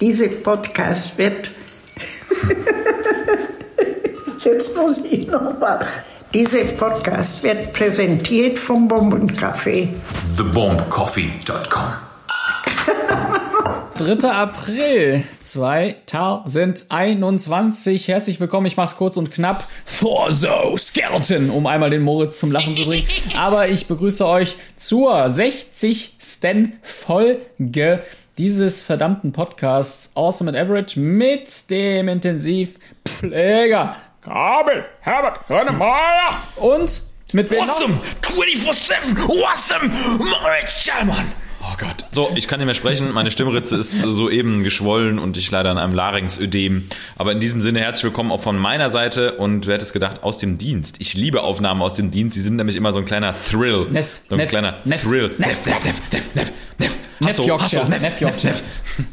[0.00, 1.50] Diese Podcast wird.
[4.44, 5.84] Jetzt muss ich nochmal.
[6.32, 9.88] Diese Podcast wird präsentiert vom Bombencafé.
[10.36, 12.08] TheBombCoffee.com
[13.98, 14.30] 3.
[14.30, 18.06] April 2021.
[18.06, 18.66] Herzlich willkommen.
[18.66, 19.66] Ich mach's kurz und knapp.
[19.84, 23.08] For so Skeleton, um einmal den Moritz zum Lachen zu bringen.
[23.36, 26.14] Aber ich begrüße euch zur 60.
[26.82, 28.04] Folge
[28.38, 37.68] dieses verdammten Podcasts Awesome and Average mit dem Intensivpfleger Kabel Herbert Grönemeyer und mit noch?
[37.68, 37.98] Awesome!
[38.22, 39.18] 24-7!
[39.44, 39.90] Awesome!
[40.18, 41.32] Moritz Schallmann!
[41.60, 42.04] Oh Gott.
[42.12, 43.12] So, ich kann nicht mehr sprechen.
[43.12, 46.88] Meine Stimmritze ist soeben geschwollen und ich leider an einem Larynxödem.
[47.16, 50.22] Aber in diesem Sinne herzlich willkommen auch von meiner Seite und wer hätte es gedacht,
[50.22, 50.96] aus dem Dienst.
[51.00, 52.36] Ich liebe Aufnahmen aus dem Dienst.
[52.36, 53.88] Die sind nämlich immer so ein kleiner Thrill.
[53.90, 55.34] Neff, so ein Neff, kleiner Neff, Thrill.
[55.38, 56.98] Neff, Neff, Neff, Neff, Neff, Neff.
[57.20, 57.88] Neff Hasso, Yorkshire.
[57.88, 58.52] Neff Yorkshire.
[58.52, 58.62] Neff.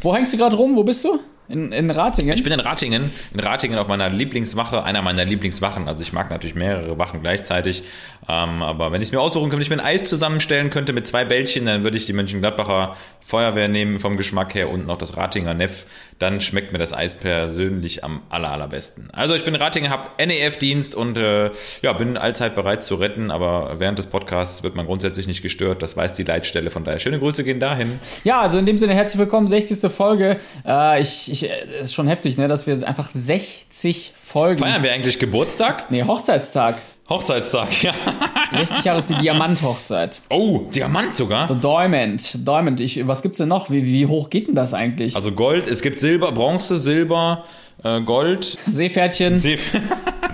[0.01, 0.75] Wo hängst du gerade rum?
[0.75, 1.19] Wo bist du?
[1.47, 2.35] In, in Ratingen?
[2.35, 5.87] Ich bin in Ratingen, in Ratingen auf meiner Lieblingswache, einer meiner Lieblingswachen.
[5.87, 7.83] Also ich mag natürlich mehrere Wachen gleichzeitig.
[8.27, 10.93] Ähm, aber wenn ich es mir aussuchen könnte, wenn ich mir ein Eis zusammenstellen könnte
[10.93, 14.97] mit zwei Bällchen, dann würde ich die Mönchengladbacher Feuerwehr nehmen vom Geschmack her und noch
[14.97, 15.85] das Ratinger Neff.
[16.19, 19.09] Dann schmeckt mir das Eis persönlich am aller, allerbesten.
[19.11, 23.31] Also ich bin in Ratingen, habe NEF-Dienst und äh, ja, bin allzeit bereit zu retten,
[23.31, 25.83] aber während des Podcasts wird man grundsätzlich nicht gestört.
[25.83, 26.69] Das weiß die Leitstelle.
[26.69, 27.99] Von daher schöne Grüße gehen dahin.
[28.23, 29.91] Ja, also in dem Sinne herzlich willkommen, 60.
[29.91, 30.37] Folge.
[30.65, 34.59] Äh, ich, ich, es ist schon heftig, ne, dass wir einfach 60 Folgen.
[34.59, 35.91] Feiern wir eigentlich Geburtstag?
[35.91, 36.77] Nee, Hochzeitstag.
[37.07, 37.93] Hochzeitstag, ja.
[38.57, 40.21] 60 Jahre ist die Diamant-Hochzeit.
[40.29, 41.47] Oh, Diamant sogar?
[41.47, 42.47] The Diamond.
[42.47, 42.79] Diamond.
[42.79, 43.69] Ich, was gibt's denn noch?
[43.69, 45.15] Wie, wie hoch geht denn das eigentlich?
[45.15, 47.43] Also Gold, es gibt Silber, Bronze, Silber,
[47.83, 48.57] äh, Gold.
[48.67, 49.39] Seepferdchen.
[49.39, 49.59] See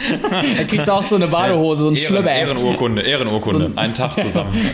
[0.56, 2.32] Da kriegst du auch so eine Badehose, so ein Ehren, Schlüpper.
[2.32, 3.72] Ehrenurkunde, Ehrenurkunde.
[3.76, 4.54] Einen Tag zusammen.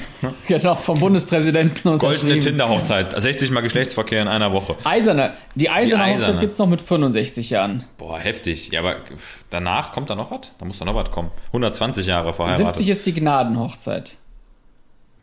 [0.48, 2.41] Genau, vom Bundespräsidenten Goldene unterschrieben.
[2.41, 3.20] Tinder-Hochzeit.
[3.20, 4.77] 60 Mal Geschlechtsverkehr in einer Woche.
[4.84, 5.34] Eiserne.
[5.55, 6.41] Die eiserne Die Hochzeit eiserne.
[6.41, 7.84] gibt's noch mit 65 Jahren.
[7.98, 8.70] Boah, heftig.
[8.72, 8.96] Ja, aber
[9.50, 10.52] danach kommt da noch was?
[10.58, 11.30] Da muss da noch was kommen.
[11.48, 12.67] 120 Jahre verheiratet.
[12.77, 14.18] 70 ist die Gnadenhochzeit.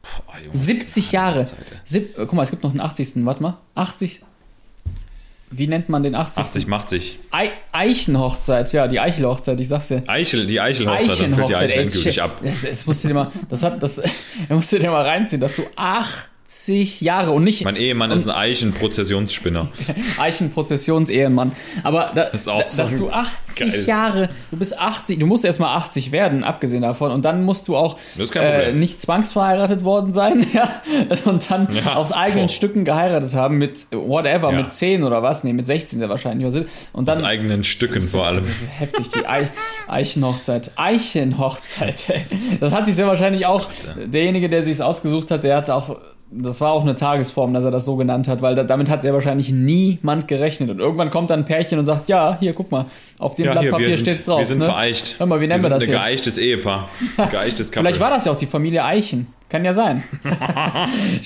[0.02, 0.56] Boah, Junge.
[0.56, 1.46] 70 Jahre.
[1.84, 3.26] Sieb, äh, guck mal, es gibt noch einen 80.
[3.26, 3.58] Warte mal.
[3.76, 4.22] 80.
[5.56, 6.44] Wie nennt man den 80.
[6.44, 7.20] 80 macht sich.
[7.32, 10.02] Ei Eichenhochzeit, ja, die Eichelhochzeit, ich sag's dir.
[10.08, 12.42] Eichel, die Eichelhochzeit, dann fällt die Eichenhochzeit, Eichel endgültig ab.
[12.44, 14.04] Das, das musst du dir mal, das hat, das, da
[14.56, 15.64] musst du dir mal reinziehen, dass du
[16.58, 19.68] 80 Jahre und nicht Mein Ehemann ist ein Eichenprozessionsspinner.
[20.20, 21.52] Eichenprozessions-Ehemann.
[21.84, 23.84] Aber da, ist auch da, dass so du 80 geil.
[23.86, 27.12] Jahre, du bist 80, du musst erstmal 80 werden, abgesehen davon.
[27.12, 30.70] Und dann musst du auch Das äh, nicht zwangsverheiratet worden sein, ja.
[31.26, 32.56] Und dann Ja, aus eigenen voll.
[32.56, 34.58] Stücken geheiratet haben mit whatever, Ja.
[34.62, 35.44] mit 10 oder was?
[35.44, 36.46] Nee, mit 16 ja wahrscheinlich.
[36.46, 36.66] oder so.
[36.94, 38.40] Und dann Aus eigenen Stücken vor allem.
[38.46, 39.50] das ist heftig, die Eich
[39.88, 40.72] Eichenhochzeit.
[40.76, 42.10] Eichenhochzeit.
[42.10, 42.22] ey.
[42.60, 43.68] Das hat sich sehr wahrscheinlich auch,
[44.06, 45.98] derjenige, der sich ausgesucht hat, der hat auch,
[46.36, 49.02] das war auch eine Tagesform, dass er das so genannt hat, weil da, damit hat
[49.02, 50.70] sehr wahrscheinlich niemand gerechnet.
[50.70, 52.86] Und irgendwann kommt dann ein Pärchen und sagt, ja, hier, guck mal,
[53.20, 54.40] auf dem Ja, Blatt hier, Papier wir sind, steht's drauf.
[54.40, 54.66] wir sind ne?
[54.66, 55.16] vereicht.
[55.20, 56.02] Hör mal, wie nennen wir, sind das ein jetzt?
[56.02, 56.90] geeichtes Ehepaar.
[57.32, 57.84] Geeichtes Couple.
[57.84, 59.28] Vielleicht war das ja auch die Familie Eichen.
[59.54, 60.04] Kann ja sein.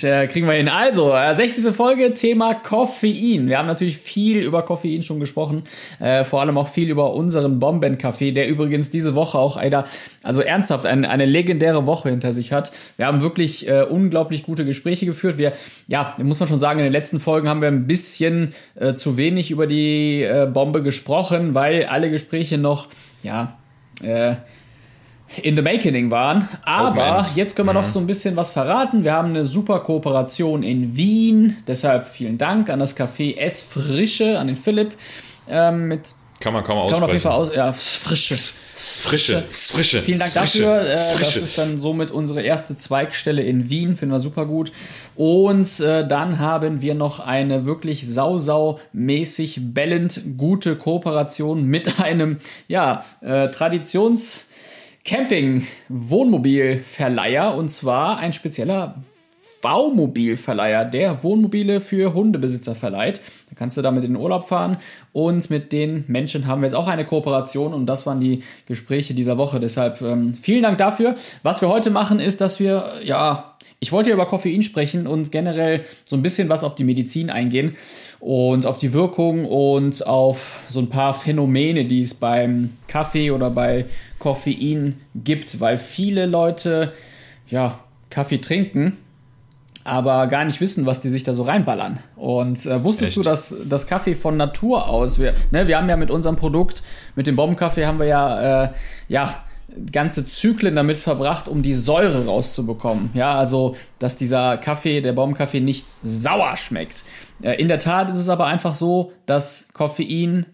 [0.04, 0.68] Äh, Kriegen wir hin.
[0.68, 1.74] Also, äh, 60.
[1.74, 3.48] Folge, Thema Koffein.
[3.48, 5.64] Wir haben natürlich viel über Koffein schon gesprochen.
[6.00, 9.86] Äh, vor allem auch viel über unseren Bombenkaffee, der übrigens diese Woche auch einer,
[10.24, 12.72] also ernsthaft, ein, eine legendäre Woche hinter sich hat.
[12.98, 15.38] Wir haben wirklich äh, unglaublich gute Gespräche geführt.
[15.38, 15.54] Wir,
[15.88, 19.18] ja, muss man schon sagen, in den letzten Folgen haben wir ein bisschen äh, zu
[19.18, 22.88] wenig über die äh, Bombe gesprochen, weil alle Gespräche noch,
[23.24, 23.58] ja,
[24.04, 24.36] äh,
[25.42, 26.48] in the making waren.
[26.64, 27.36] Aber End.
[27.36, 29.04] jetzt können wir noch so ein bisschen was verraten.
[29.04, 31.58] Wir haben eine super Kooperation in Wien.
[31.68, 34.96] Deshalb vielen Dank an das Café S Frische, an den Philipp.
[35.50, 37.22] Ähm, mit Kann man kaum kann man auf jeden aussprechen.
[37.22, 37.56] Fall aus.
[37.56, 38.38] Ja, Frische.
[38.80, 40.04] Frische, frische.
[40.04, 40.82] Vielen Dank frische, dafür.
[40.88, 43.98] Äh, das ist dann somit unsere erste Zweigstelle in Wien.
[43.98, 44.72] Finden wir super gut.
[45.16, 53.04] Und äh, dann haben wir noch eine wirklich sau-sau-mäßig bellend gute Kooperation mit einem, ja,
[53.22, 54.47] äh, Traditions-
[55.08, 59.02] Camping-Wohnmobilverleiher und zwar ein spezieller
[59.68, 63.20] Baumobilverleiher, der Wohnmobile für Hundebesitzer verleiht.
[63.50, 64.78] Da kannst du damit in den Urlaub fahren
[65.12, 69.14] und mit den Menschen haben wir jetzt auch eine Kooperation und das waren die Gespräche
[69.14, 69.60] dieser Woche.
[69.60, 71.16] Deshalb ähm, vielen Dank dafür.
[71.44, 75.34] Was wir heute machen ist, dass wir, ja, ich wollte ja über Koffein sprechen und
[75.34, 77.76] generell so ein bisschen was auf die Medizin eingehen
[78.22, 83.50] und auf die Wirkung und auf so ein paar Phänomene, die es beim Kaffee oder
[83.50, 83.84] bei
[84.18, 86.94] Koffein gibt, weil viele Leute,
[87.50, 87.78] ja,
[88.10, 88.96] Kaffee trinken
[89.88, 92.00] aber gar nicht wissen, was die sich da so reinballern.
[92.16, 93.18] Und äh, wusstest Echt?
[93.18, 96.84] du, dass das Kaffee von Natur aus, wir, ne, wir haben ja mit unserem Produkt,
[97.16, 98.70] mit dem Bombenkaffee haben wir ja, äh,
[99.08, 99.44] ja,
[99.92, 103.12] ganze Zyklen damit verbracht, um die Säure rauszubekommen.
[103.14, 107.06] Ja, also, dass dieser Kaffee, der Baumkaffee nicht sauer schmeckt.
[107.42, 110.46] Äh, in der Tat ist es aber einfach so, dass Koffein,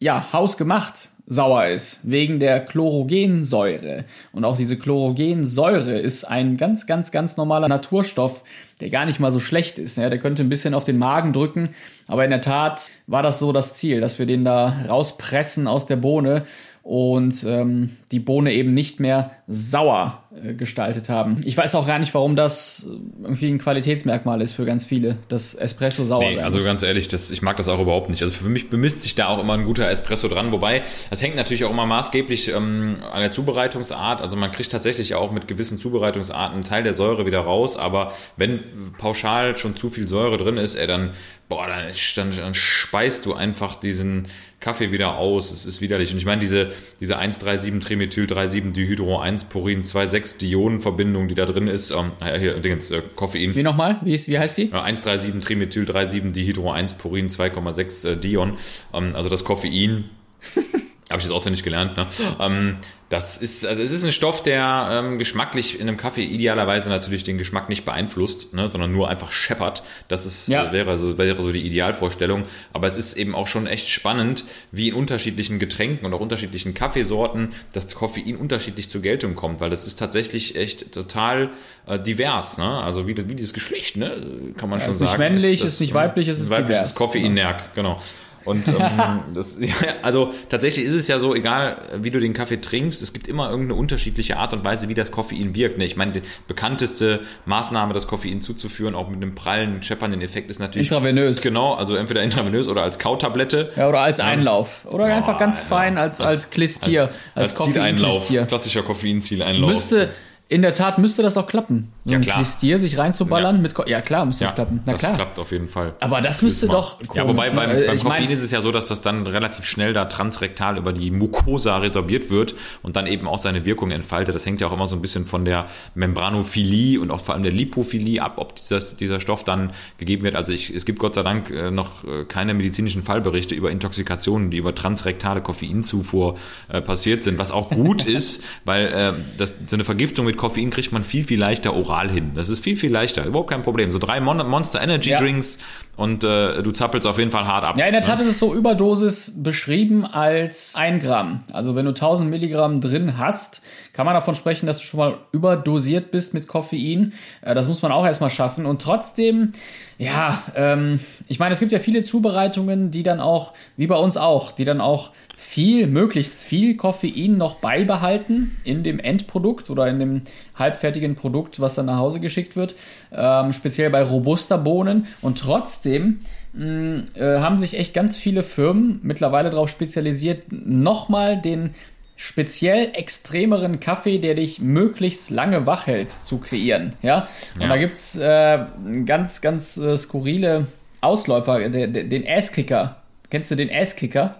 [0.00, 4.04] ja, hausgemacht sauer ist, wegen der Chlorogensäure.
[4.32, 8.44] Und auch diese Chlorogensäure ist ein ganz, ganz, ganz normaler Naturstoff,
[8.80, 9.98] der gar nicht mal so schlecht ist.
[9.98, 11.70] Ja, der könnte ein bisschen auf den Magen drücken,
[12.06, 15.86] aber in der Tat war das so das Ziel, dass wir den da rauspressen aus
[15.86, 16.44] der Bohne
[16.82, 20.22] und ähm, die Bohne eben nicht mehr sauer
[20.56, 21.40] gestaltet haben.
[21.44, 22.86] Ich weiß auch gar nicht, warum das
[23.22, 26.66] irgendwie ein Qualitätsmerkmal ist für ganz viele, dass Espresso sauer nee, sein Also muss.
[26.66, 28.22] ganz ehrlich, das, ich mag das auch überhaupt nicht.
[28.22, 31.36] Also für mich bemisst sich da auch immer ein guter Espresso dran, wobei das hängt
[31.36, 34.20] natürlich auch immer maßgeblich ähm, an der Zubereitungsart.
[34.20, 38.12] Also man kriegt tatsächlich auch mit gewissen Zubereitungsarten einen Teil der Säure wieder raus, aber
[38.36, 38.60] wenn
[38.98, 41.10] pauschal schon zu viel Säure drin ist, ey, dann,
[41.48, 44.26] boah, dann, dann, dann speist du einfach diesen
[44.60, 45.52] Kaffee wieder aus.
[45.52, 46.10] Es ist widerlich.
[46.12, 51.46] Und ich meine, diese, diese 137 Trimethyl 37 Dihydro 1 Purin 2,6 Dionenverbindung, die da
[51.46, 53.54] drin ist, ähm, hier, Dingens, äh, Koffein.
[53.54, 53.98] Wie nochmal?
[54.02, 54.66] Wie, ist, wie heißt die?
[54.66, 58.58] Ja, 137 Trimethyl 37 Dihydro 1 Purin 2,6 äh, Dion.
[58.92, 60.04] Ähm, also das Koffein.
[61.10, 61.96] Habe ich jetzt auswendig gelernt.
[61.96, 62.06] Ne?
[62.38, 62.76] Ähm,
[63.08, 67.24] das ist, also es ist ein Stoff, der ähm, geschmacklich in einem Kaffee idealerweise natürlich
[67.24, 69.82] den Geschmack nicht beeinflusst, ne, sondern nur einfach scheppert.
[70.08, 70.68] Das ist, Ja.
[70.68, 72.44] äh, wäre, so, wäre so die Idealvorstellung.
[72.74, 76.74] Aber es ist eben auch schon echt spannend, wie in unterschiedlichen Getränken und auch unterschiedlichen
[76.74, 81.48] Kaffeesorten das Koffein unterschiedlich zur Geltung kommt, weil das ist tatsächlich echt total
[81.86, 82.58] äh, divers.
[82.58, 82.68] Ne?
[82.68, 84.52] Also wie, das, wie dieses Geschlecht, ne?
[84.58, 85.22] kann man schon ist nicht sagen.
[85.22, 86.60] männlich, das, ist nicht weiblich, es ist divers.
[86.64, 88.02] weibliches Koffeinnerk, genau.
[88.48, 88.74] Und ähm,
[89.34, 93.12] das, ja, also tatsächlich ist es ja so, egal wie du den Kaffee trinkst, es
[93.12, 95.76] gibt immer irgendeine unterschiedliche Art und Weise, wie das Koffein wirkt.
[95.76, 95.84] Ne?
[95.84, 100.60] Ich meine, die bekannteste Maßnahme, das Koffein zuzuführen, auch mit einem prallen, scheppernden Effekt, ist
[100.60, 101.42] natürlich Intravenös.
[101.42, 103.70] Genau, also entweder intravenös oder als Kautablette.
[103.76, 104.86] Ja, oder als Einlauf.
[104.86, 107.10] Oder einfach ganz fein als, als Klistier.
[107.34, 108.06] Als, als Zieleinlauf.
[108.06, 108.46] Koffeinklistier.
[108.46, 109.70] Klassischer Koffeinzieleinlauf.
[109.70, 110.10] Müsste,
[110.48, 111.92] in der Tat müsste das auch klappen.
[112.10, 112.36] Ja, klar.
[112.36, 113.62] Klistier sich reinzuballern Ja.
[113.62, 114.80] mit Ko ja klar, müsste ja, das klappen.
[114.86, 115.14] Na das klar.
[115.14, 115.94] klappt auf jeden Fall.
[116.00, 116.72] Aber das müsste Mal.
[116.74, 117.84] doch Ja, wobei komisch, beim, ne?
[117.86, 120.92] beim Koffein mein- ist es ja so, dass das dann relativ schnell da transrektal über
[120.92, 124.34] die Mucosa resorbiert wird und dann eben auch seine Wirkung entfaltet.
[124.34, 127.42] Das hängt ja auch immer so ein bisschen von der Membranophilie und auch vor allem
[127.42, 130.34] der Lipophilie ab, ob dieses, dieser Stoff dann gegeben wird.
[130.34, 134.50] Also ich, es gibt Gott sei Dank äh, noch äh, keine medizinischen Fallberichte über Intoxikationen,
[134.50, 136.36] die über transrektale Koffeinzufuhr
[136.68, 140.70] äh, passiert sind, was auch gut ist, weil äh, das, so eine Vergiftung mit Koffein
[140.70, 142.32] kriegt man viel, viel leichter oral hin.
[142.34, 143.24] Das ist viel, viel leichter.
[143.24, 143.90] Überhaupt kein Problem.
[143.90, 145.18] So drei Mon Monster Energy Ja.
[145.18, 145.58] Drinks
[145.96, 147.76] und äh, du zappelst auf jeden Fall hart ab.
[147.76, 148.24] Ja, in der Tat ne?
[148.24, 151.42] ist es so Überdosis beschrieben als ein Gramm.
[151.52, 153.62] Also wenn du 1000 Milligramm drin hast,
[153.92, 157.14] kann man davon sprechen, dass du schon mal überdosiert bist mit Koffein.
[157.42, 158.64] Äh, Das muss man auch erstmal schaffen.
[158.66, 159.52] Und trotzdem,
[159.98, 164.16] ja, ähm, ich meine, es gibt ja viele Zubereitungen, die dann auch, wie bei uns
[164.16, 169.98] auch, die dann auch viel, möglichst viel Koffein noch beibehalten in dem Endprodukt oder in
[169.98, 170.22] dem
[170.54, 172.76] halbfertigen Produkt, was dann nach Hause geschickt wird.
[173.10, 175.08] Ähm, speziell bei Robusta-Bohnen.
[175.20, 176.20] Und trotzdem
[176.52, 181.72] mh, äh, haben sich echt ganz viele Firmen mittlerweile darauf spezialisiert, nochmal den
[182.20, 186.94] speziell extremeren Kaffee, der dich möglichst lange wach hält, zu kreieren.
[187.00, 187.28] Ja?
[187.54, 187.68] Und Ja.
[187.68, 188.58] da gibt es äh,
[189.06, 190.66] ganz, ganz äh, skurrile
[191.00, 192.96] Ausläufer, der, der, den Asskicker.
[193.30, 194.34] Kennst du den Asskicker?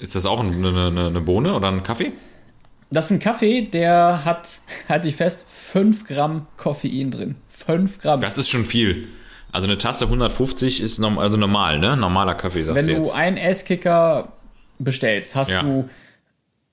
[0.00, 2.10] Ist das auch eine, eine, eine Bohne oder ein Kaffee?
[2.90, 7.36] Das ist ein Kaffee, der hat, halte ich fest, 5 Gramm Koffein drin.
[7.48, 8.20] 5 Gramm.
[8.20, 9.06] Das ist schon viel.
[9.52, 11.96] Also eine Tasse 150 ist norm also normal, ne?
[11.96, 13.14] Normaler Kaffee, sagst Wenn du du jetzt.
[13.14, 14.32] einen Esskicker
[14.80, 15.62] bestellst, hast Ja.
[15.62, 15.88] du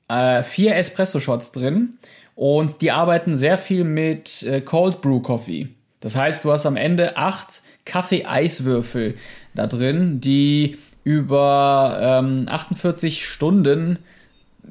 [0.08, 1.98] äh, vier Espresso-Shots drin
[2.36, 5.70] und die arbeiten sehr viel mit äh, Cold Brew Coffee.
[6.00, 9.16] Das heißt, du hast am Ende acht Kaffee-Eiswürfel
[9.56, 14.00] da drin, die über ähm, 48 Stunden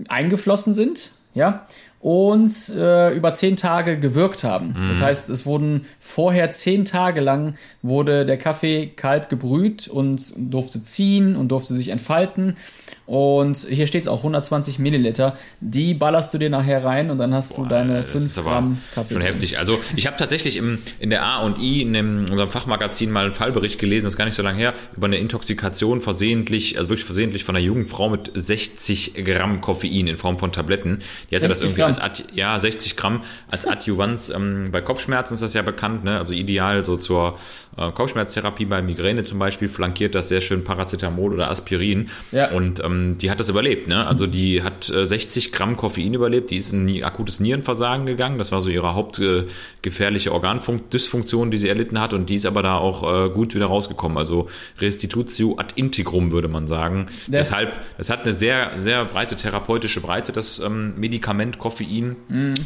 [0.08, 1.66] eingeflossen sind, ja,
[2.06, 4.76] und äh, über zehn Tage gewirkt haben.
[4.88, 10.80] Das heißt, es wurden vorher zehn Tage lang wurde der Kaffee kalt gebrüht und durfte
[10.80, 12.54] ziehen und durfte sich entfalten.
[13.06, 15.36] Und hier steht es auch 120 Milliliter.
[15.60, 18.50] Die ballerst du dir nachher rein und dann hast du deine Das 5 ist aber
[18.50, 19.14] Gramm Kaffee.
[19.14, 19.32] Schon drin.
[19.32, 19.58] heftig.
[19.58, 23.24] Also ich habe tatsächlich im, in der A und I in dem, unserem Fachmagazin mal
[23.24, 26.90] einen Fallbericht gelesen, das ist gar nicht so lange her, über eine Intoxikation versehentlich, also
[26.90, 30.98] wirklich versehentlich von einer jungen Frau mit 60 Gramm Koffein in Form von Tabletten.
[31.30, 31.95] Die hatte das 60 irgendwie Gramm?
[31.98, 36.18] Als Ad, ja 60 Gramm als Adjuvanz ähm, bei Kopfschmerzen ist das ja bekannt, ne?
[36.18, 37.38] Also ideal so zur
[37.76, 42.08] äh, Kopfschmerztherapie bei Migräne zum Beispiel flankiert das sehr schön Paracetamol oder Aspirin.
[42.32, 42.50] Ja.
[42.50, 44.06] Und ähm, die hat das überlebt, ne?
[44.06, 48.38] Also die hat äh, 60 Gramm Koffein überlebt, die ist in akutes Nierenversagen gegangen.
[48.38, 52.14] Das war so ihre hauptgefährliche äh, Organdysfunktion, die sie erlitten hat.
[52.14, 54.18] Und die ist aber da auch äh, gut wieder rausgekommen.
[54.18, 54.48] Also
[54.80, 57.06] Restitutio ad integrum, würde man sagen.
[57.28, 61.75] Der- Deshalb, es hat eine sehr, sehr breite therapeutische Breite, das ähm, Medikament Koffein.
[61.76, 62.16] Koffein.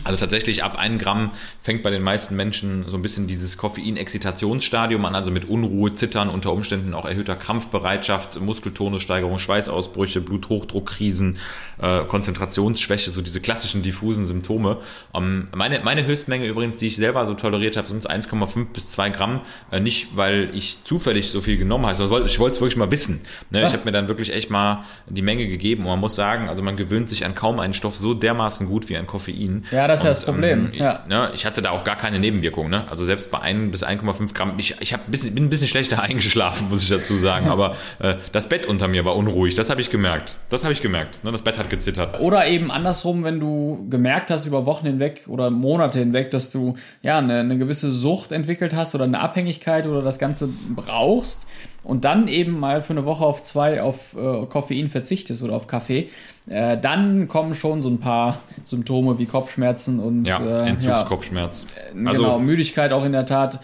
[0.05, 5.05] Also tatsächlich ab 1 Gramm fängt bei den meisten Menschen so ein bisschen dieses Koffein-Exzitationsstadium
[5.05, 11.39] an, also mit Unruhe, Zittern, unter Umständen auch erhöhter Krampfbereitschaft, Muskeltonussteigerung, Schweißausbrüche, Bluthochdruckkrisen,
[11.81, 14.79] äh, Konzentrationsschwäche, so diese klassischen diffusen Symptome.
[15.15, 19.11] Ähm, meine, meine Höchstmenge übrigens, die ich selber so toleriert habe, sind 1,5 bis 2
[19.11, 19.41] Gramm.
[19.71, 23.21] Äh, nicht, weil ich zufällig so viel genommen habe, ich wollte es wirklich mal wissen.
[23.51, 23.67] Ne?
[23.67, 26.63] Ich habe mir dann wirklich echt mal die Menge gegeben und man muss sagen, also
[26.63, 29.65] man gewöhnt sich an kaum einen Stoff so dermaßen gut wie an Koffein.
[29.71, 30.71] Ja, das ist ja das Problem.
[30.73, 31.05] Ähm, ja.
[31.09, 32.71] ne, ich hatte da auch gar keine Nebenwirkungen.
[32.71, 32.89] Ne?
[32.89, 35.67] Also selbst bei 1 bis 1,5 Gramm, ich, ich hab ein bisschen, bin ein bisschen
[35.67, 37.49] schlechter eingeschlafen, muss ich dazu sagen.
[37.49, 40.37] Aber äh, das Bett unter mir war unruhig, das habe ich gemerkt.
[40.49, 41.25] Das habe ich gemerkt.
[41.25, 41.33] Ne?
[41.33, 42.21] Das Bett hat gezittert.
[42.21, 46.75] Oder eben andersrum, wenn du gemerkt hast über Wochen hinweg oder Monate hinweg, dass du
[47.03, 51.47] ja eine, eine gewisse Sucht entwickelt hast oder eine Abhängigkeit oder das Ganze brauchst
[51.83, 55.67] und dann eben mal für eine Woche auf zwei auf äh, Koffein verzichtest oder auf
[55.67, 56.09] Kaffee,
[56.49, 61.67] äh, dann kommen schon so ein paar Symptome wie Kopfschmerzen und Ja, äh, Entzugskopfschmerz.
[61.95, 63.61] ja, genau, Müdigkeit auch in der Tat.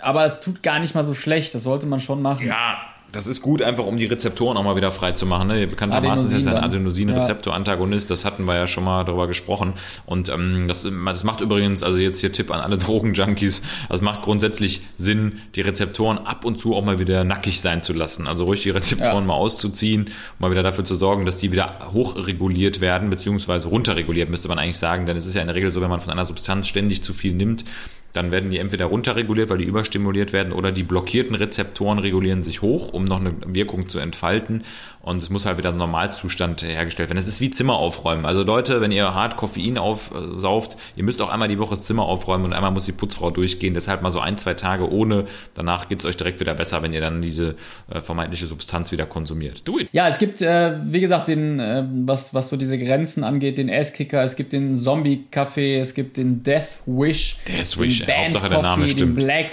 [0.00, 2.46] Aber es tut gar nicht mal so schlecht, das sollte man schon machen.
[2.46, 2.78] Ja,
[3.12, 5.48] das ist gut, einfach um die Rezeptoren auch mal wieder frei zu machen.
[5.48, 5.66] Ne?
[5.66, 7.08] Bekanntermaßen ist das ein Adenosin.
[7.08, 9.72] Adenosin-Rezeptor-Antagonist, das hatten wir ja schon mal darüber gesprochen.
[10.04, 14.22] Und ähm, das, das macht übrigens, also jetzt hier Tipp an alle Drogenjunkies, das macht
[14.22, 18.26] grundsätzlich Sinn, die Rezeptoren ab und zu auch mal wieder nackig sein zu lassen.
[18.26, 19.20] Also ruhig die Rezeptoren Ja.
[19.22, 24.28] mal auszuziehen, um mal wieder dafür zu sorgen, dass die wieder hochreguliert werden, beziehungsweise runterreguliert,
[24.28, 25.06] müsste man eigentlich sagen.
[25.06, 27.14] Denn es ist ja in der Regel so, wenn man von einer Substanz ständig zu
[27.14, 27.64] viel nimmt,
[28.12, 32.62] dann werden die entweder runterreguliert, weil die überstimuliert werden, oder die blockierten Rezeptoren regulieren sich
[32.62, 34.64] hoch, um noch eine Wirkung zu entfalten.
[35.02, 37.18] Und es muss halt wieder ein Normalzustand hergestellt werden.
[37.18, 38.26] Es ist wie Zimmer aufräumen.
[38.26, 42.02] Also Leute, wenn ihr hart Koffein aufsauft, ihr müsst auch einmal die Woche das Zimmer
[42.02, 43.74] aufräumen und einmal muss die Putzfrau durchgehen.
[43.74, 45.26] Deshalb mal so ein, zwei Tage ohne.
[45.54, 47.54] Danach geht's euch direkt wieder besser, wenn ihr dann diese
[47.90, 49.66] äh, vermeintliche Substanz wieder konsumiert.
[49.66, 49.88] Do it.
[49.92, 53.70] Ja, es gibt, äh, wie gesagt, den, äh, was, was so diese Grenzen angeht, den
[53.70, 58.48] Ass-Kicker, es gibt den Zombie-Kaffee, es gibt den Death Wish, Death Wish, den ja, Hauptsache
[58.48, 59.16] der Name den stimmt.
[59.16, 59.50] Black,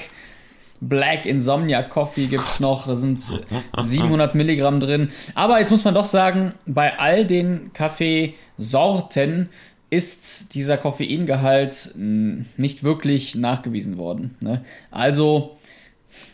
[0.88, 3.20] Black Insomnia Coffee gibt's noch, da sind
[3.78, 5.10] 700 Milligramm drin.
[5.34, 9.50] Aber jetzt muss man doch sagen, bei all den Kaffeesorten
[9.90, 14.36] ist dieser Koffeingehalt nicht wirklich nachgewiesen worden.
[14.42, 14.62] Ne?
[14.92, 15.55] Also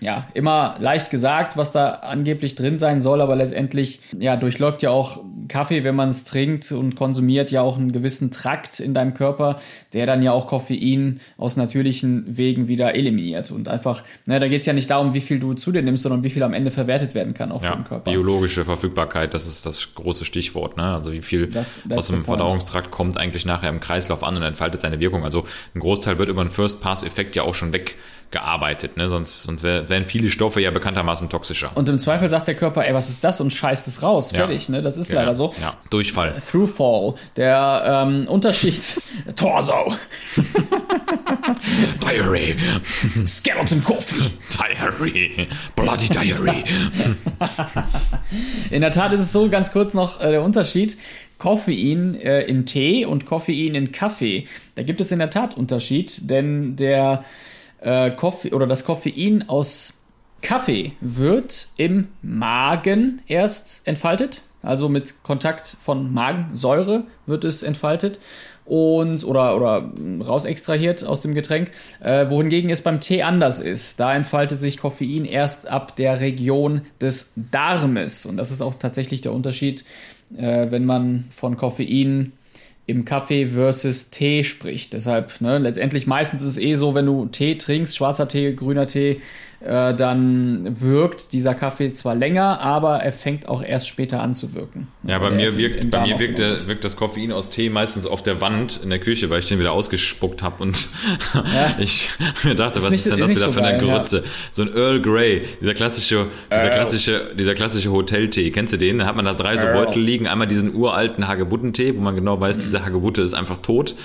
[0.01, 4.89] ja, immer leicht gesagt, was da angeblich drin sein soll, aber letztendlich, ja, durchläuft ja
[4.89, 9.13] auch Kaffee, wenn man es trinkt und konsumiert, ja auch einen gewissen Trakt in deinem
[9.13, 9.59] Körper,
[9.93, 13.51] der dann ja auch Koffein aus natürlichen Wegen wieder eliminiert.
[13.51, 16.03] Und einfach, ne, da geht es ja nicht darum, wie viel du zu dir nimmst,
[16.03, 18.09] sondern wie viel am Ende verwertet werden kann auch Ja, den Körper.
[18.11, 20.77] biologische Verfügbarkeit, das ist das große Stichwort.
[20.77, 20.83] Ne?
[20.95, 22.21] Also wie viel Das- aus dem.
[22.31, 25.25] Verdauungstrakt kommt eigentlich nachher im Kreislauf an und entfaltet seine Wirkung.
[25.25, 25.45] Also
[25.75, 27.73] ein Großteil wird über einen First-Pass-Effekt ja auch schon
[28.31, 28.97] weggearbeitet.
[28.97, 29.09] Ne?
[29.09, 31.71] Sonst, sonst wär, wären viele Stoffe ja bekanntermaßen toxischer.
[31.75, 33.41] Und im Zweifel sagt der Körper, ey, was ist das?
[33.41, 34.31] Und scheißt es raus.
[34.31, 34.39] Ja.
[34.39, 34.81] Fertig, ne?
[34.81, 35.53] Das ist Ja, leider so.
[35.61, 36.41] Ja, Durchfall.
[36.49, 38.81] Throughfall, der ähm, Unterschied,
[39.35, 39.93] Torso,
[41.99, 42.55] Diary.
[43.25, 44.31] Skeleton Coffee.
[44.57, 45.47] Diary.
[45.75, 46.63] Bloody Diary.
[48.71, 50.97] In der Tat ist es so, ganz kurz noch äh, der Unterschied.
[51.37, 54.45] Koffein äh, in Tee und Koffein in Kaffee.
[54.75, 57.25] Da gibt es in der Tat Unterschied, denn der
[57.81, 59.93] äh, Koffein oder das Koffein aus
[60.41, 68.19] Kaffee wird im Magen erst entfaltet, also mit Kontakt von Magensäure wird es entfaltet
[68.65, 69.91] und oder oder
[70.25, 73.99] raus extrahiert aus dem Getränk, äh, wohingegen es beim Tee anders ist.
[73.99, 78.25] Da entfaltet sich Koffein erst ab der Region des Darmes.
[78.25, 79.83] Und das ist auch tatsächlich der Unterschied,
[80.37, 82.33] äh, wenn man von Koffein
[82.91, 84.93] im Kaffee versus Tee spricht.
[84.93, 88.85] Deshalb, ne, letztendlich meistens ist es eh so, wenn du Tee trinkst, schwarzer Tee, grüner
[88.85, 89.21] Tee,
[89.63, 94.55] äh, dann wirkt dieser Kaffee zwar länger, aber er fängt auch erst später an zu
[94.55, 94.87] wirken.
[95.03, 98.05] Ja, bei mir ist wirkt, bei mir wirkt, der, wirkt das Koffein aus Tee meistens
[98.07, 100.87] auf der Wand in der Küche, weil ich den wieder ausgespuckt habe und
[101.79, 102.09] ich
[102.43, 103.97] mir dachte, was nicht- ist denn ist das wieder so für eine geil, ja.
[103.99, 104.23] Grütze?
[104.51, 106.69] So ein Earl Grey, dieser klassische, dieser Earl.
[106.71, 108.51] klassische, dieser klassische Hoteltee.
[108.51, 108.97] Kennst du den?
[108.99, 109.85] Da hat man da drei so Earl.
[109.85, 110.27] Beutel liegen.
[110.27, 113.95] Einmal diesen uralten Hagebuttentee, wo man genau weiß, diese Hagebutte ist einfach tot.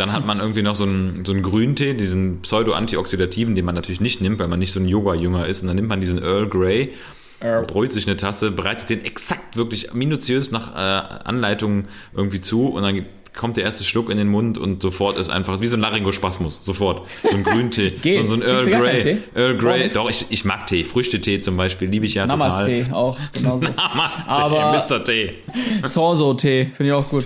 [0.00, 4.00] Dann hat man irgendwie noch so einen, so einen Grüntee, diesen Pseudo-Antioxidativen, den man natürlich
[4.00, 5.60] nicht nimmt, weil man nicht so ein Yoga-Jünger ist.
[5.60, 6.94] Und dann nimmt man diesen Earl Grey,
[7.40, 7.66] Earl.
[7.66, 12.82] brüht sich eine Tasse, bereitet den exakt wirklich minutiös nach äh, Anleitung irgendwie zu und
[12.82, 13.04] dann
[13.40, 16.62] kommt der erste Schluck in den Mund und sofort ist einfach wie so ein Laryngospasmus,
[16.62, 17.08] sofort.
[17.22, 19.18] So ein Grüntee, so, so ein Earl Grey.
[19.34, 20.84] Earl Grey, doch, ich, ich mag Tee.
[20.84, 22.36] Früchtetee zum Beispiel, liebe ich ja total.
[22.36, 23.66] Namaste auch, genauso.
[23.76, 25.02] Namaste, Aber- Mr.
[25.02, 25.32] Tee.
[25.94, 27.24] Thorso-Tee, finde ich auch gut.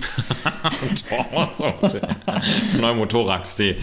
[2.77, 3.75] Pneumothorax-Tee.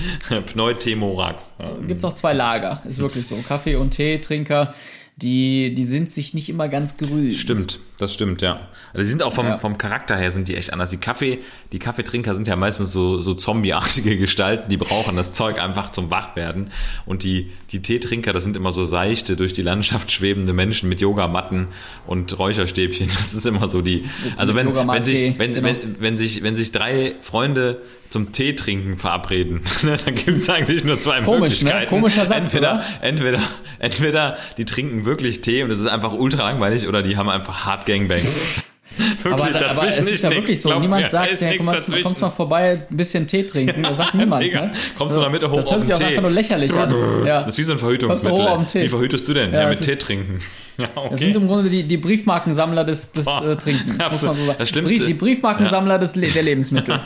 [0.47, 1.55] Pneutemorax.
[1.87, 3.37] Gibt es auch zwei Lager, ist wirklich so.
[3.47, 4.73] Kaffee- und Teetrinker.
[5.17, 7.33] Die, die sind sich nicht immer ganz grün.
[7.33, 8.61] Stimmt, das stimmt, ja.
[8.95, 9.59] Also die sind auch vom, Ja.
[9.59, 10.91] vom Charakter her sind die echt anders.
[10.91, 11.41] Die Kaffee,
[11.71, 16.11] die Kaffeetrinker sind ja meistens so, so zombieartige Gestalten, die brauchen das Zeug einfach zum
[16.11, 16.71] Wachwerden.
[17.05, 21.01] Und die, die Teetrinker, das sind immer so seichte, durch die Landschaft schwebende Menschen mit
[21.03, 21.69] Yogamatten
[22.07, 23.09] und Räucherstäbchen.
[23.23, 24.05] Das ist immer so die,
[24.37, 25.69] also wenn, wenn sich, wenn, genau.
[25.69, 30.85] wenn, wenn sich, wenn sich drei Freunde zum Tee trinken verabreden, dann gibt es eigentlich
[30.85, 31.71] nur zwei Komisch, ne?
[31.71, 31.89] Möglichkeiten.
[31.89, 32.85] Komischer Satz, entweder, oder?
[33.01, 33.41] entweder,
[33.79, 37.65] entweder die trinken wirklich Tee und es ist einfach ultra langweilig oder die haben einfach
[37.65, 38.23] hart Gangbang.
[38.99, 40.39] wirklich, Aber, aber es ist ja nix.
[40.41, 40.69] wirklich so.
[40.71, 43.83] Glaub Niemand mir, sagt, ja, nix komm, mal, kommst mal vorbei, ein bisschen Tee trinken.
[43.83, 44.43] Das sagt niemand.
[44.43, 44.73] Digga, ne?
[44.97, 46.05] kommst du mal mit hoch Das hört sich auch Tee.
[46.07, 46.93] einfach nur lächerlich an.
[47.27, 47.41] Ja.
[47.43, 48.83] Das ist wie so ein Verhütungsmittel.
[48.83, 49.53] Wie verhütest du denn?
[49.53, 50.41] Ja, Ja, das mit Tee trinken.
[50.79, 51.09] Ja, okay.
[51.11, 54.47] Das sind im Grunde die, die Briefmarkensammler des, des Boah, äh, Trinkens, muss man so
[54.47, 54.57] sagen.
[54.59, 56.99] Das Schlimmste- die Briefmarkensammler des, der Lebensmittel.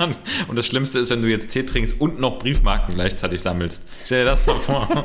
[0.47, 3.83] Und das Schlimmste ist, wenn du jetzt Tee trinkst und noch Briefmarken gleichzeitig sammelst.
[4.05, 5.05] Stell dir das mal vor.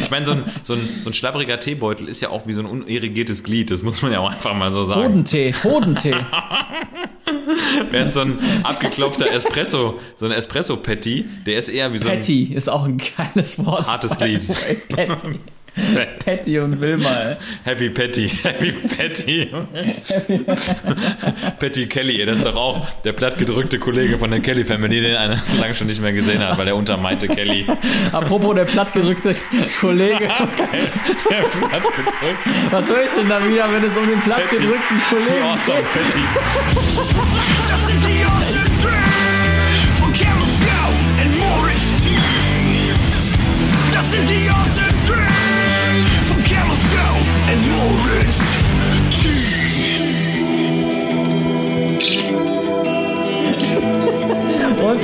[0.00, 2.60] Ich meine, so ein, so, ein, so ein schlappriger Teebeutel ist ja auch wie so
[2.60, 3.70] ein unirrigiertes Glied.
[3.70, 5.00] Das muss man ja auch einfach mal so sagen.
[5.00, 6.14] Hodentee, Hodentee.
[7.90, 12.44] Während so ein abgeklopfter Espresso, so ein Espresso-Patty, der ist eher wie so ein Patty
[12.54, 13.88] ist auch ein geiles Wort.
[13.88, 14.46] Hartes Glied.
[14.88, 15.38] Patty.
[16.24, 17.36] Patty und Wilma.
[17.64, 19.50] Happy Patty, Happy Patty.
[21.58, 25.40] Patty Kelly, das ist doch auch der plattgedrückte Kollege von der Kelly Family, den einer
[25.58, 27.66] lange schon nicht mehr gesehen hat, weil der untermeinte Kelly.
[28.12, 29.34] Apropos der plattgedrückte
[29.80, 30.28] Kollege.
[31.30, 32.38] Der plattgedrückt.
[32.70, 35.88] Was höre ich denn da wieder, wenn es um den plattgedrückten Die Kollegen awesome geht?
[35.92, 36.24] Patty.
[37.68, 42.10] Das sind die Awesome Three von Camel Joe und Morris T.
[43.92, 44.59] Das sind die Awesome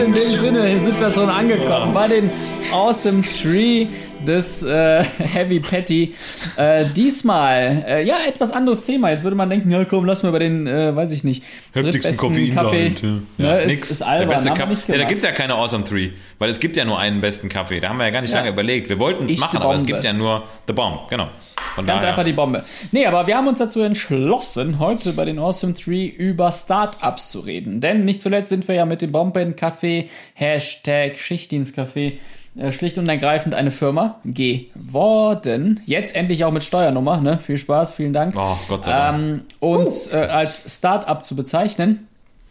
[0.07, 2.31] in dem Sinne sind wir schon angekommen bei den
[2.73, 3.87] Awesome Tree
[4.25, 6.15] des äh, Heavy Patty.
[6.57, 9.11] Äh, diesmal, äh, ja, etwas anderes Thema.
[9.11, 12.17] Jetzt würde man denken, ja komm, lass mal bei den, äh, weiß ich nicht, Heftigsten
[12.17, 12.91] drittbesten Kaffee.
[12.91, 13.03] Koffeingehalt.
[13.39, 13.91] Ne, ist, nix.
[13.91, 14.29] ist der albern.
[14.31, 14.75] beste haben wir Kaffee.
[14.75, 15.09] Ja, da gemacht.
[15.09, 17.81] gibt's ja keine Awesome Three, weil es gibt ja nur einen besten Kaffee.
[17.81, 18.39] Da haben wir ja gar nicht Ja.
[18.39, 18.89] lange überlegt.
[18.89, 21.29] Wir wollten es machen, aber es gibt ja nur The Bomb, genau.
[21.75, 22.11] Von Ganz daher.
[22.11, 22.65] einfach die Bombe.
[22.93, 27.41] Nee, aber wir haben uns dazu entschlossen, heute bei den Awesome Tree über Startups zu
[27.41, 27.81] reden.
[27.83, 32.15] Denn nicht zuletzt sind wir ja mit dem Bomben-Café, Hashtag Schichtdienstcafé,
[32.57, 35.81] äh, schlicht und ergreifend eine Firma geworden.
[35.87, 37.39] Jetzt endlich auch mit Steuernummer, ne?
[37.39, 38.35] Viel Spaß, vielen Dank.
[38.37, 39.19] Oh, Gott sei Dank.
[39.19, 42.07] Ähm, uns äh, als Startup zu bezeichnen.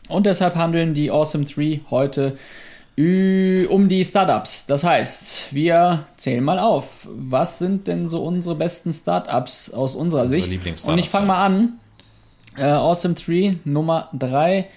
[0.08, 2.38] Und deshalb handeln die Awesome Tree heute
[2.98, 4.66] ü- um die Startups.
[4.68, 7.08] Das heißt, wir zählen mal auf.
[7.12, 10.48] Was sind denn so unsere besten Startups aus unserer Sicht?
[10.48, 11.74] Lieblingsstartups, Und ich fange mal an.
[12.58, 14.68] Äh, awesome Tree Nummer 3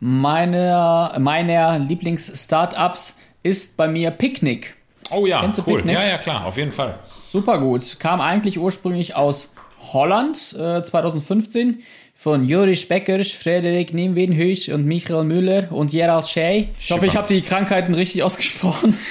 [0.00, 4.74] meiner, meiner Lieblings-Startups ist bei mir Picnic.
[5.10, 5.82] Oh ja, Kennst du cool.
[5.86, 6.98] Ja, ja, klar, auf jeden Fall.
[7.28, 7.98] Super gut.
[7.98, 9.54] Kam eigentlich ursprünglich aus
[9.92, 11.82] Holland äh, 2015
[12.14, 16.68] von Joris Beckers, Frederik Niemwenhuis und Michael Müller und Gerald Schey.
[16.80, 18.98] Ich hoffe, ich habe die Krankheiten richtig ausgesprochen.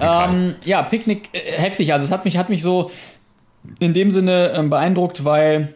[0.00, 1.92] Ähm, ja, Picknick äh, heftig.
[1.92, 2.88] Also es hat mich, hat mich so
[3.80, 5.74] in dem Sinne ähm, beeindruckt, weil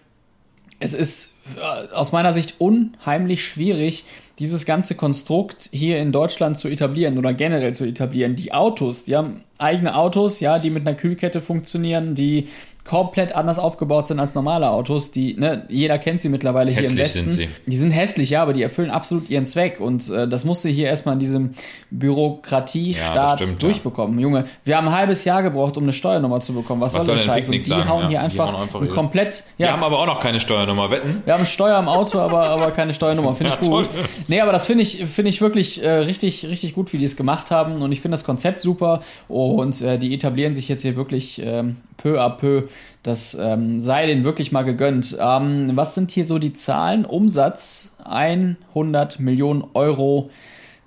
[0.79, 4.05] es ist äh, aus meiner Sicht unheimlich schwierig,
[4.43, 8.35] dieses ganze Konstrukt hier in Deutschland zu etablieren oder generell zu etablieren.
[8.35, 12.49] Die Autos, die haben eigene Autos, ja, die mit einer Kühlkette funktionieren, die
[12.85, 15.13] komplett anders aufgebaut sind als normale Autos.
[15.13, 17.31] Die, ne, jeder kennt sie mittlerweile hier im Hässlich Westen.
[17.31, 17.71] sind sie.
[17.71, 19.79] Die sind hässlich, ja, aber die erfüllen absolut ihren Zweck.
[19.79, 21.51] Und äh, das musste hier erstmal in diesem
[21.91, 23.69] Bürokratiestaat Ja, stimmt, ja.
[23.69, 24.19] durchbekommen.
[24.19, 26.81] Junge, wir haben ein halbes Jahr gebraucht, um eine Steuernummer zu bekommen.
[26.81, 27.47] Was, Was soll der Scheiß?
[27.49, 28.09] Und die sagen, hauen ja?
[28.09, 29.45] hier Die einfach, hauen einfach ein komplett.
[29.59, 31.23] Wir haben aber auch noch keine Steuernummer, wetten?
[31.25, 33.35] Wir haben Steuer im Auto, aber, aber keine Steuernummer.
[33.35, 33.89] Finde ich Ja, gut.
[34.33, 37.17] Nee, aber das finde ich, finde ich wirklich äh, richtig, richtig gut, wie die es
[37.17, 37.83] gemacht haben.
[37.83, 39.03] Und ich finde das Konzept super.
[39.29, 42.63] Und äh, die etablieren sich jetzt hier wirklich ähm, peu à peu.
[43.03, 45.19] Das ähm, sei denen wirklich mal gegönnt.
[45.21, 47.05] Ähm, was sind hier so die Zahlen?
[47.05, 50.31] Umsatz 100 Millionen Euro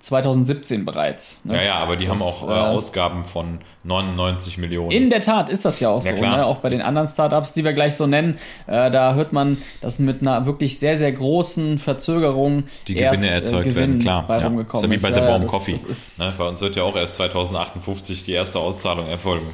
[0.06, 1.40] 2017 bereits.
[1.44, 1.56] ne?
[1.56, 4.90] Ja, ja, aber die haben Das, auch äh, äh, Ausgaben von 99 Millionen.
[4.90, 6.22] In der Tat ist das ja auch Ja, so.
[6.24, 6.44] Ne?
[6.46, 9.98] Auch bei den anderen Startups, die wir gleich so nennen, äh, da hört man, dass
[9.98, 14.24] mit einer wirklich sehr, sehr großen Verzögerung die erst, Gewinne erzeugt äh, Gewinn werden, klar.
[14.26, 14.46] bei Ja.
[14.46, 15.72] rumgekommen ist ja wie bei Ja, Bomb das- Coffee.
[15.72, 16.32] das ist- ne?
[16.38, 19.46] Bei uns wird ja auch erst 2058 die erste Auszahlung erfolgen.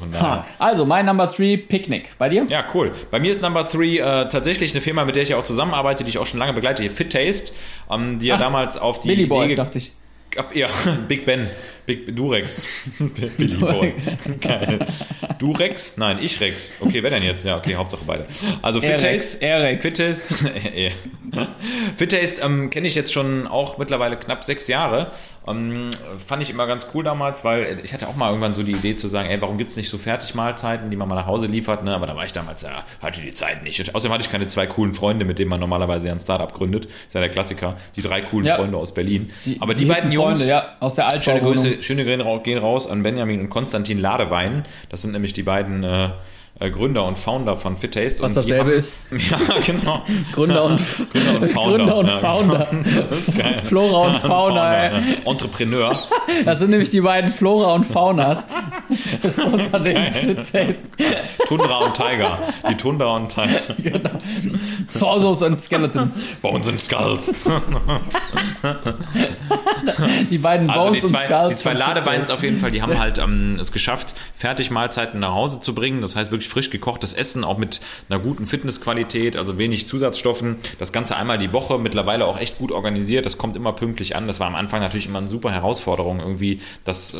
[0.59, 2.17] Also, mein Number 3, Picnic.
[2.17, 2.45] Bei dir?
[2.49, 2.91] Ja, cool.
[3.11, 6.03] Bei mir ist Number 3 äh, tatsächlich eine Firma, mit der ich ja auch zusammenarbeite,
[6.03, 7.53] die ich auch schon lange begleite, hier Fit Taste,
[7.91, 9.93] ähm, die ja Ah, damals auf die Billy Boy, Idee ge- dachte ich.
[10.53, 10.69] Ja,
[11.07, 11.49] Big Ben.
[11.85, 12.67] Big Durex.
[13.37, 13.93] Billy Boy.
[14.41, 14.79] Geil.
[15.39, 15.97] Durex?
[15.97, 16.73] Nein, ich Rex.
[16.79, 17.43] Okay, wer denn jetzt?
[17.45, 18.25] Ja, okay, Hauptsache beide.
[18.61, 19.45] Also Fit Erex, Taste.
[19.45, 19.85] Erex.
[19.85, 20.49] Fit Taste.
[20.75, 20.91] eh.
[21.97, 25.11] Fit Taste ähm, kenne ich jetzt schon auch mittlerweile knapp sechs Jahre.
[25.47, 25.89] Ähm,
[26.25, 28.95] fand ich immer ganz cool damals, weil ich hatte auch mal irgendwann so die Idee
[28.95, 31.83] zu sagen, ey, warum gibt es nicht so Fertigmahlzeiten, die man mal nach Hause liefert,
[31.83, 31.93] ne?
[31.95, 33.79] Aber da war ich damals, ja, hatte die Zeit nicht.
[33.79, 36.53] Und außerdem hatte ich keine zwei coolen Freunde, mit denen man normalerweise ja ein Startup
[36.53, 36.85] gründet.
[36.85, 37.75] Ist ja der Klassiker.
[37.95, 38.55] Die drei coolen Ja.
[38.55, 39.31] Freunde aus Berlin.
[39.59, 41.53] Aber die, hippen beiden Jungs, Freunde, ja, aus der Altbauwohnung.
[41.55, 44.63] Grüße, schöne gehen rau- gehen raus an Benjamin und Konstantin Ladewein.
[44.89, 46.09] Das sind nämlich die beiden äh,
[46.59, 48.21] Gründer und Founder von Fit Taste.
[48.21, 48.93] Was dasselbe haben, ist.
[49.11, 50.01] Ja, genau.
[50.31, 50.81] Gründer und,
[51.13, 51.77] Gründer und Founder.
[51.77, 52.67] Gründer und Ja, Founder.
[53.09, 53.61] Das ist geil.
[53.63, 55.01] Flora und Fauna, ey.
[55.01, 55.17] ne?
[55.25, 55.97] Entrepreneur.
[56.45, 58.45] Das sind nämlich die beiden Flora und Faunas
[59.23, 60.83] des Unternehmens für Taste.
[61.47, 62.39] Tundra und Tiger.
[62.69, 64.19] Die Tundra und Tiger.
[64.97, 66.25] Thorsos und Skeletons.
[66.41, 67.33] Bones and Skulls.
[70.29, 71.57] Die beiden Also Bones die zwei, und Skulls.
[71.57, 72.33] die zwei Fit Taste.
[72.33, 76.01] auf jeden Fall, die haben halt ähm, es geschafft, Fertigmahlzeiten nach Hause zu bringen.
[76.01, 80.57] Das heißt wirklich frisch gekochtes Essen, auch mit einer guten Fitnessqualität, also wenig Zusatzstoffen.
[80.79, 83.25] Das Ganze einmal die Woche, mittlerweile auch echt gut organisiert.
[83.25, 84.27] Das kommt immer pünktlich an.
[84.27, 87.17] Das war am Anfang natürlich immer eine super Herausforderung, irgendwie das äh,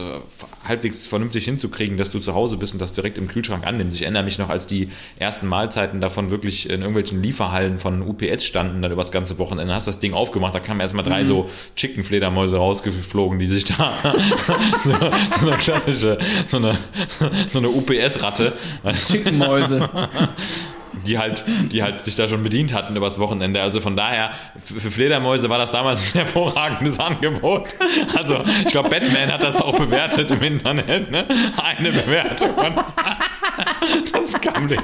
[0.67, 3.95] halbwegs vernünftig hinzukriegen, dass du zu Hause bist und das direkt im Kühlschrank annimmst.
[3.95, 8.45] Ich erinnere mich noch, als die ersten Mahlzeiten davon wirklich in irgendwelchen Lieferhallen von UPS
[8.45, 9.73] standen, dann übers ganze Wochenende.
[9.73, 13.93] Hast das Ding aufgemacht, da kamen erstmal drei so Chicken-Fledermäuse rausgeflogen, die sich da
[14.77, 14.93] so,
[15.39, 16.77] so eine klassische, so eine,
[17.47, 18.53] so eine UPS-Ratte,
[19.13, 19.89] Chickenmäuse.
[21.05, 23.61] die halt, die halt sich da schon bedient hatten übers Wochenende.
[23.61, 27.69] Also von daher, für Fledermäuse war das damals ein hervorragendes Angebot.
[28.15, 31.11] Also ich glaube, Batman hat das auch bewertet im Internet.
[31.11, 31.25] Ne?
[31.57, 32.55] Eine Bewertung.
[34.11, 34.77] Das kam dir.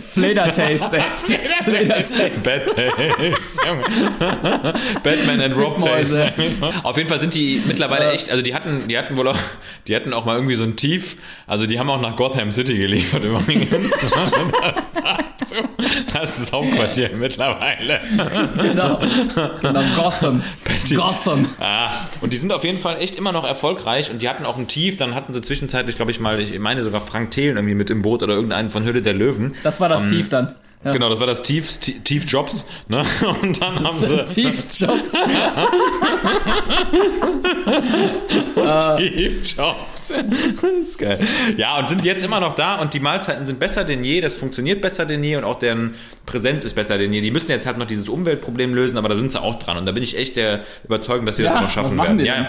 [0.00, 1.38] Fledertaste, ey.
[1.64, 2.30] Fledertaste.
[2.44, 3.60] Bad Taste.
[5.02, 5.80] Batman and Rob.
[5.80, 6.32] Taste.
[6.82, 9.38] Auf jeden Fall sind die mittlerweile echt, also die hatten, die hatten wohl auch,
[9.86, 11.16] die hatten auch mal irgendwie so ein Tief.
[11.46, 13.90] Also die haben auch nach Gotham City geliefert übrigens.
[13.90, 14.10] Das,
[15.42, 15.54] dazu.
[16.12, 18.00] das ist das Hauptquartier mittlerweile.
[18.60, 19.00] Genau.
[19.60, 19.82] genau.
[19.96, 20.42] Gotham.
[20.94, 21.48] Gotham.
[21.58, 24.56] Ah, und die sind auf jeden Fall echt immer noch erfolgreich und die hatten auch
[24.56, 24.96] ein Tief.
[24.96, 28.02] Dann hatten sie zwischenzeitlich, glaube ich mal, ich meine sogar Frank Thelen irgendwie mit im
[28.02, 29.54] Boot oder irgendeinen von Hülle der Löwen.
[29.62, 30.54] Das war das Tief dann.
[30.84, 30.92] Ja.
[30.92, 32.66] Genau, das war das Tief, Tief Jobs.
[32.88, 33.04] Ne?
[33.42, 34.24] Und dann haben sie.
[34.42, 35.16] Tiefjobs.
[38.52, 40.12] Steve Jobs.
[40.60, 41.20] Das ist geil.
[41.56, 44.34] Ja, und sind jetzt immer noch da und die Mahlzeiten sind besser denn je, das
[44.34, 45.94] funktioniert besser denn je und auch deren
[46.26, 47.20] Präsenz ist besser denn je.
[47.20, 49.86] Die müssen jetzt halt noch dieses Umweltproblem lösen, aber da sind sie auch dran und
[49.86, 52.24] da bin ich echt der Überzeugung, dass sie das Ja, auch noch schaffen werden.
[52.24, 52.46] ja, denn?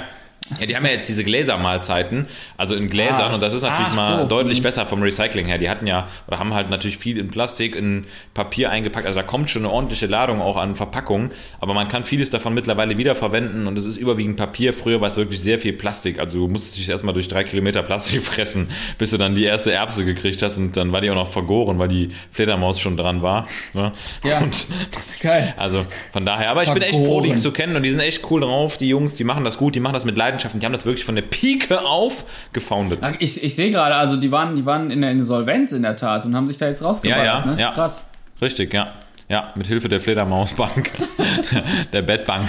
[0.59, 0.65] Ja.
[0.65, 2.27] Die haben ja jetzt diese Gläsermahlzeiten,
[2.57, 3.33] also in Gläsern, Ah.
[3.35, 4.27] und das ist natürlich Ach mal so.
[4.27, 4.63] deutlich Mhm.
[4.63, 5.57] besser vom Recycling her.
[5.57, 9.23] Die hatten ja, oder haben halt natürlich viel in Plastik, in Papier eingepackt, also da
[9.23, 13.67] kommt schon eine ordentliche Ladung auch an Verpackungen, aber man kann vieles davon mittlerweile wiederverwenden
[13.67, 14.73] und es ist überwiegend Papier.
[14.73, 17.81] Früher war es wirklich sehr viel Plastik, also du musstest dich erstmal durch drei Kilometer
[17.83, 21.15] Plastik fressen, bis du dann die erste Erbse gekriegt hast und dann war die auch
[21.15, 23.47] noch vergoren, weil die Fledermaus schon dran war.
[23.73, 23.91] Ne?
[24.23, 24.39] Ja.
[24.39, 25.53] Und Das ist geil.
[25.57, 27.41] also von daher, aber ich bin echt froh, die Vergoren.
[27.41, 29.79] zu kennen und die sind echt cool drauf, die Jungs, die machen das gut, die
[29.79, 32.99] machen das mit Leidenschaft und die haben das wirklich von der Pike auf gefoundet.
[33.19, 36.25] Ich, ich sehe gerade, also die waren, die waren in der Insolvenz in der Tat
[36.25, 37.25] und haben sich da jetzt rausgeballert.
[37.25, 37.61] Ja, ja, ne?
[37.61, 37.71] ja.
[37.71, 38.09] Krass.
[38.41, 38.93] Richtig, ja.
[39.33, 40.91] Ja, mit Hilfe der Fledermausbank,
[41.91, 42.47] der Bettbank,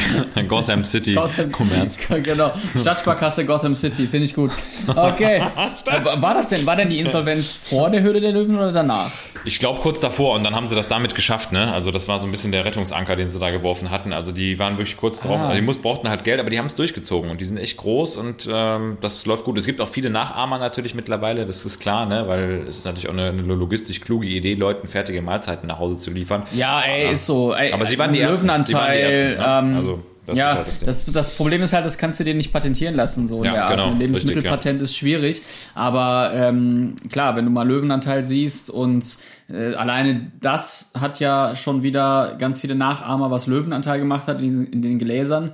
[0.48, 1.96] Gotham City Gotham, Commerz.
[2.22, 2.52] genau.
[2.78, 4.50] Stadtsparkasse Gotham City, finde ich gut.
[4.94, 5.40] Okay.
[5.90, 9.10] Aber war das denn, war denn die Insolvenz vor der Höhle der Löwen oder danach?
[9.46, 11.72] Ich glaube kurz davor und dann haben sie das damit geschafft, ne?
[11.72, 14.12] Also das war so ein bisschen der Rettungsanker, den sie da geworfen hatten.
[14.12, 15.38] Also die waren wirklich kurz drauf.
[15.38, 15.44] Ah.
[15.44, 17.78] Also die muss, brauchten halt Geld, aber die haben es durchgezogen und die sind echt
[17.78, 19.56] groß und ähm, das läuft gut.
[19.56, 22.28] Es gibt auch viele Nachahmer natürlich mittlerweile, das ist klar, ne?
[22.28, 25.98] Weil es ist natürlich auch eine, eine logistisch kluge Idee, Leuten fertige Mahlzeiten nach Hause
[25.98, 26.42] zu liefern.
[26.52, 27.54] Ja, ey, ist so.
[27.54, 28.42] Ey, Aber sie waren die Ersten.
[28.42, 28.98] Sie waren die Löwenanteil.
[28.98, 29.72] Ersten, ne?
[29.72, 32.24] ähm, Also, das ja, ist halt das das, das Problem ist halt, das kannst du
[32.24, 33.28] dir nicht patentieren lassen.
[33.28, 35.42] So Ja, genau, Ein Lebensmittelpatent ist schwierig.
[35.74, 39.18] Aber ähm, klar, wenn du mal Löwenanteil siehst und
[39.50, 44.44] äh, alleine das hat ja schon wieder ganz viele Nachahmer, was Löwenanteil gemacht hat in,
[44.48, 45.50] diesen- in den Gläsern.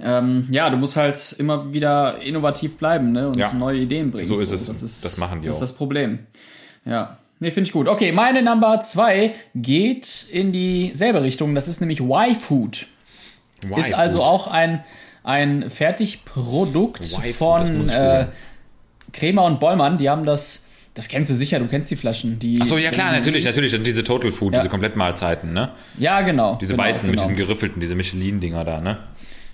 [0.00, 3.28] Ähm, ja, du musst halt immer wieder innovativ bleiben ne?
[3.28, 3.52] und Ja.
[3.54, 4.28] neue Ideen bringen.
[4.28, 4.66] So ist es.
[4.66, 5.68] Das, ist, Das machen die Das ist auch.
[5.68, 6.18] das Problem.
[6.86, 7.18] Ja.
[7.38, 7.86] Nee, finde ich gut.
[7.88, 11.54] Okay, meine Number zwei geht in dieselbe Richtung.
[11.54, 12.86] Das ist nämlich Y-Food.
[13.76, 14.82] Ist also auch ein,
[15.22, 17.06] ein Fertigprodukt
[17.38, 18.26] von äh.
[19.12, 19.98] Kremer und Bollmann.
[19.98, 22.38] Die haben das, das kennst du sicher, du kennst die Flaschen.
[22.38, 23.82] Die, Achso, ja klar, natürlich, siehst- natürlich.
[23.82, 24.60] Diese Total Food, Ja.
[24.60, 25.70] diese Komplettmahlzeiten, ne?
[25.98, 26.56] Ja, genau.
[26.60, 27.28] Diese genau, weißen mit genau.
[27.28, 28.98] diesen geriffelten, diese Michelin-Dinger da, ne?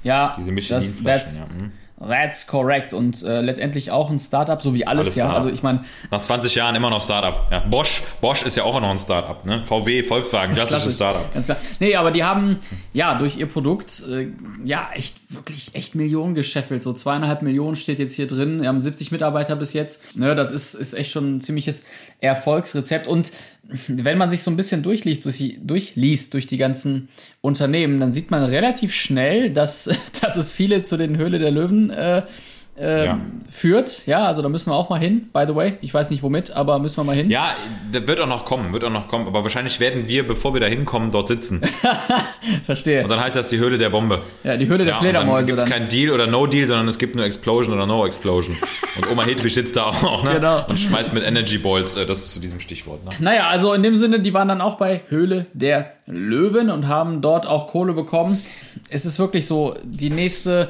[0.04, 1.48] Ja, Diese das, Michelin-Flaschen, ja.
[1.48, 1.72] hm.
[2.06, 2.92] That's correct.
[2.92, 5.32] Und äh, letztendlich auch ein Startup, so wie alles, Alles ja.
[5.32, 7.46] Also ich meine, Nach 20 Jahren immer noch Startup.
[7.50, 7.60] Ja.
[7.60, 9.44] Bosch, Bosch ist ja auch noch ein Startup.
[9.44, 9.62] Ne?
[9.64, 10.94] VW, Volkswagen, klassisches Klassisch.
[10.96, 11.34] Startup.
[11.34, 11.58] Ganz klar.
[11.80, 12.58] Nee, aber die haben
[12.92, 14.28] ja durch ihr Produkt äh,
[14.64, 16.82] ja echt wirklich echt Millionen gescheffelt.
[16.82, 18.60] So zweieinhalb Millionen steht jetzt hier drin.
[18.60, 20.16] Wir haben 70 Mitarbeiter bis jetzt.
[20.16, 21.84] Ne, das ist, ist echt schon ein ziemliches
[22.20, 23.06] Erfolgsrezept.
[23.06, 23.32] Und
[23.88, 27.08] wenn man sich so ein bisschen durchliest durch die, durchliest durch die ganzen
[27.40, 29.88] Unternehmen, dann sieht man relativ schnell, dass,
[30.20, 32.22] dass es viele zu den Höhle der Löwen äh,
[32.82, 33.18] ähm, Ja.
[33.48, 34.06] führt.
[34.06, 35.74] Ja, also da müssen wir auch mal hin, by the way.
[35.80, 37.30] Ich weiß nicht womit, aber müssen wir mal hin.
[37.30, 37.50] Ja,
[37.92, 39.26] das wird auch noch kommen, wird auch noch kommen.
[39.26, 41.62] Aber wahrscheinlich werden wir, bevor wir da hinkommen, dort sitzen.
[42.64, 43.04] Verstehe.
[43.04, 44.22] Und dann heißt das die Höhle der Bombe.
[44.44, 46.66] Ja, die Höhle der Ja, und dann Fledermäuse gibt es kein Deal oder No Deal,
[46.66, 48.56] sondern es gibt nur Explosion oder No Explosion.
[48.96, 50.34] Und Oma Hedwig sitzt da auch, ne?
[50.34, 50.64] Genau.
[50.68, 53.10] Und schmeißt mit Energy Balls, äh, das ist zu diesem Stichwort, ne?
[53.20, 57.20] Naja, also in dem Sinne, die waren dann auch bei Höhle der Löwen und haben
[57.20, 58.40] dort auch Kohle bekommen.
[58.90, 60.66] Es ist wirklich so, die nächste äh,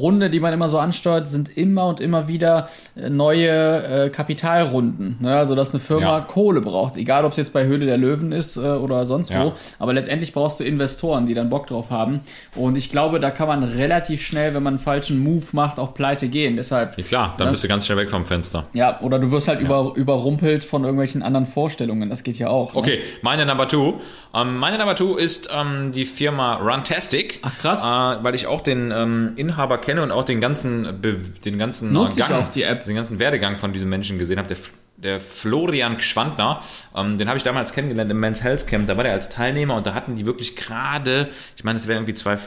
[0.00, 5.16] Runde, die man immer so ansteuert, sind immer und immer wieder äh, neue äh, Kapitalrunden.
[5.20, 5.36] Ne?
[5.36, 6.20] Also, dass eine Firma Ja.
[6.20, 6.96] Kohle braucht.
[6.96, 9.34] Egal, ob es jetzt bei Höhle der Löwen ist äh, oder sonst wo.
[9.34, 9.52] Ja.
[9.78, 12.20] Aber letztendlich brauchst du Investoren, die dann Bock drauf haben.
[12.56, 15.94] Und ich glaube, da kann man relativ schnell, wenn man einen falschen Move macht, auch
[15.94, 16.56] pleite gehen.
[16.56, 16.96] Deshalb.
[16.98, 17.50] Ja, klar, dann ne?
[17.52, 18.64] bist du ganz schnell weg vom Fenster.
[18.72, 22.08] Ja, oder du wirst halt über, überrumpelt von irgendwelchen anderen Vorstellungen.
[22.08, 22.74] Das geht ja auch.
[22.74, 22.80] Ne?
[22.80, 24.00] Okay, meine Number Two.
[24.34, 27.40] Ähm, meine Number Two ist ähm, die Firma Runtastic.
[27.42, 27.84] Ach, krass.
[27.84, 31.92] Äh, weil ich auch den ähm, Inhaber kenne und auch den ganzen, Be den ganzen
[32.16, 32.84] ich auch die App.
[32.84, 34.48] den ganzen Werdegang von diesem Menschen gesehen habe.
[34.48, 34.56] Der,
[34.96, 36.62] der Florian Gschwandner,
[36.96, 38.86] ähm, den habe ich damals kennengelernt im Men's Health Camp.
[38.86, 41.98] Da war der als Teilnehmer und da hatten die wirklich gerade, ich meine, es wäre
[41.98, 42.38] irgendwie zwei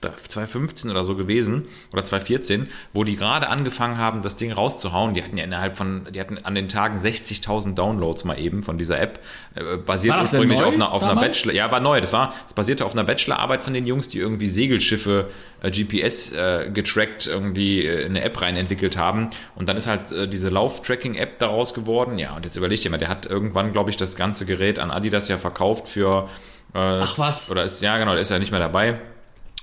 [0.00, 5.12] 2015 oder so gewesen oder 2014, wo die gerade angefangen haben, das Ding rauszuhauen.
[5.12, 8.78] Die hatten ja innerhalb von, die hatten an den Tagen 60.000 Downloads mal eben von
[8.78, 9.20] dieser App.
[9.54, 11.20] Äh, basiert ursprünglich auf einer, auf einer?
[11.20, 12.00] Bachelor, ja, war neu.
[12.00, 15.28] Das war, das basierte auf einer Bachelorarbeit von den Jungs, die irgendwie Segelschiffe
[15.62, 19.28] äh, GPS äh, getrackt irgendwie äh, in eine App rein entwickelt haben.
[19.54, 22.18] Und dann ist halt äh, diese Lauf-Tracking-App daraus geworden.
[22.18, 24.90] Ja, und jetzt überleg dir mal, der hat irgendwann, glaube ich, das ganze Gerät an
[24.90, 26.28] Adidas ja verkauft für
[26.74, 27.50] äh, Ach, was?
[27.50, 29.00] Oder ist, ja, genau, der ist ja nicht mehr dabei.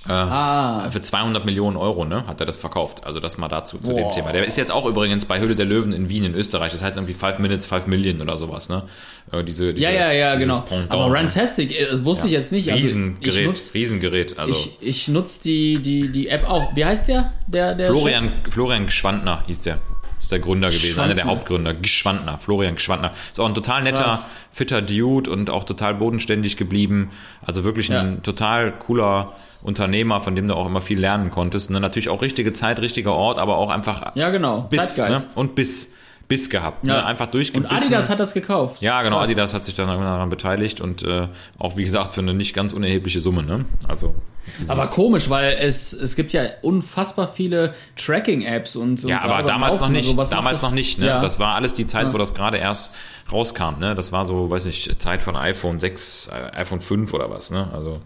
[0.06, 3.04] Ah, Für 200 Millionen Euro, ne, hat er das verkauft.
[3.04, 4.12] Also das mal dazu, zu dem Boah.
[4.12, 4.32] Thema.
[4.32, 6.72] Der ist jetzt auch übrigens bei Höhle der Löwen in Wien in Österreich.
[6.72, 8.84] Das heißt irgendwie 5 Minutes, 5 Million oder sowas, ne?
[9.32, 10.60] Äh, Diese, diese, ja, ja, ja, genau.
[10.60, 11.18] Pendant, Aber ne?
[11.18, 12.70] Runtastic, äh, das wusste ich jetzt nicht.
[12.72, 14.38] Also Riesengerät, ich nutze Riesengerät.
[14.38, 16.74] Also ich, ich nutz die, die, die App auch.
[16.76, 17.32] Wie heißt der?
[17.46, 19.78] Der, der Florian, Florian Gschwandner hieß der.
[20.28, 21.24] Ist der Gründer gewesen, einer der.
[21.24, 21.72] Hauptgründer.
[21.72, 23.12] Gschwandner, Florian Gschwandner.
[23.32, 24.26] Ist auch ein total netter, Krass.
[24.52, 27.08] fitter Dude und auch total bodenständig geblieben.
[27.40, 28.20] Also wirklich ein Ja.
[28.20, 31.70] total cooler Unternehmer, von dem du auch immer viel lernen konntest.
[31.70, 31.80] Ne?
[31.80, 34.66] Natürlich auch richtige Zeit, richtiger Ort, aber auch einfach Ja, genau.
[34.68, 34.86] Biss, ne?
[35.04, 35.30] Zeitgeist.
[35.34, 35.88] und Biss,
[36.28, 36.86] Biss gehabt.
[36.86, 36.94] Ja.
[36.94, 37.06] Ne?
[37.06, 37.74] Einfach Und durchgebissen.
[37.76, 38.82] Adidas hat das gekauft.
[38.82, 39.24] ja, genau, Krass.
[39.28, 42.72] Adidas hat sich dann daran beteiligt und äh, auch, wie gesagt, für eine nicht ganz
[42.74, 43.42] unerhebliche Summe.
[43.42, 43.64] Ne?
[43.88, 44.14] Also,
[44.68, 49.80] Aber komisch, weil es, es gibt ja unfassbar viele Tracking-Apps und, und Ja, aber damals
[49.80, 50.14] noch nicht.
[50.16, 50.70] macht damals das?
[50.70, 50.98] noch nicht.
[50.98, 51.06] Ne?
[51.06, 51.22] Ja.
[51.22, 52.94] Das war alles die Zeit, wo das gerade erst
[53.32, 53.78] rauskam.
[53.80, 53.94] Ne?
[53.94, 57.50] Das war so, weiß nicht, Zeit von iPhone 6, äh, iPhone 5 oder was.
[57.50, 57.68] Ne?
[57.72, 58.00] Also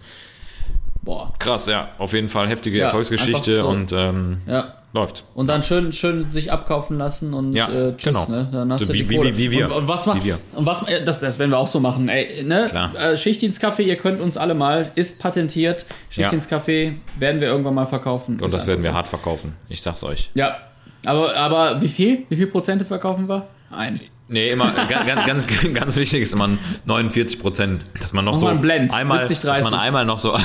[1.03, 1.33] Boah.
[1.41, 1.89] krass, ja.
[1.99, 3.69] Auf jeden Fall heftige Ja, Erfolgsgeschichte so.
[3.69, 4.75] und ähm, Ja.
[4.95, 5.25] Läuft.
[5.35, 8.29] Und dann schön, schön sich abkaufen lassen und Ja, äh, tschüss, genau.
[8.43, 8.49] ne?
[8.53, 9.37] Dann hast So du wie- die wie- Kohle.
[9.39, 9.67] wie- wie wir.
[9.67, 10.39] Und, und was ma- Wie wir.
[10.55, 12.67] Und was äh, das, das werden wir auch so machen, ey, ne?
[12.69, 12.93] Klar.
[13.01, 15.87] Äh, Schichtdienstkaffee, ihr könnt uns alle mal, ist patentiert.
[16.11, 18.39] Schichtdienstkaffee werden wir irgendwann mal verkaufen.
[18.41, 19.55] Und das werden wir hart verkaufen.
[19.69, 20.31] Ich sag's euch.
[20.35, 20.57] Ja.
[21.05, 22.25] Aber, aber wie viel?
[22.29, 23.47] Wie viel Prozente verkaufen wir?
[23.71, 24.01] Ein.
[24.33, 26.49] Nee, immer ganz, ganz, ganz, ganz wichtig ist immer
[26.87, 29.87] 49 Prozent, dass man noch Mach so einen Blend, einmal, 70, dass man 30.
[29.87, 30.33] einmal noch so,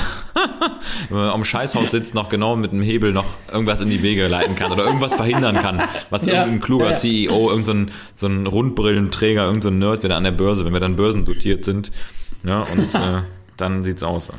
[1.10, 4.28] wenn man am Scheißhaus sitzt, noch genau mit dem Hebel noch irgendwas in die Wege
[4.28, 6.98] leiten kann oder irgendwas verhindern kann, was Ja, irgendein kluger ja.
[6.98, 10.82] CEO, irgendein so ein Rundbrillenträger, irgendein so ein Nerd wieder an der Börse, wenn wir
[10.82, 11.94] dann börsendotiert sind,
[12.44, 13.22] ja und äh,
[13.58, 14.34] dann sieht's aus.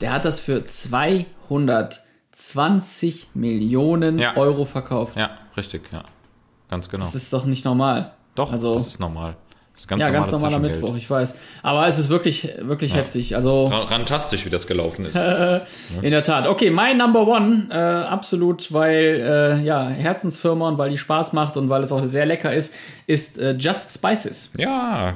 [0.00, 4.36] Der hat das für 220 Millionen Ja.
[4.36, 5.16] Euro verkauft.
[5.16, 6.04] Ja, richtig, ja,
[6.70, 7.02] ganz genau.
[7.04, 8.12] Das ist doch nicht normal.
[8.34, 9.36] Doch, also- das ist normal.
[9.86, 10.58] Ganz ja, ganz normaler.
[10.60, 11.38] Mittwoch, ich weiß.
[11.62, 13.34] Aber es ist wirklich, wirklich heftig.
[13.34, 15.16] Also Rantastisch, wie das gelaufen ist.
[16.02, 16.46] in der Tat.
[16.46, 21.56] Okay, mein Number One, äh, absolut, weil äh, ja Herzensfirma und weil die Spaß macht
[21.56, 22.74] und weil es auch sehr lecker ist,
[23.06, 24.50] ist äh, Just Spices.
[24.56, 25.14] Ja,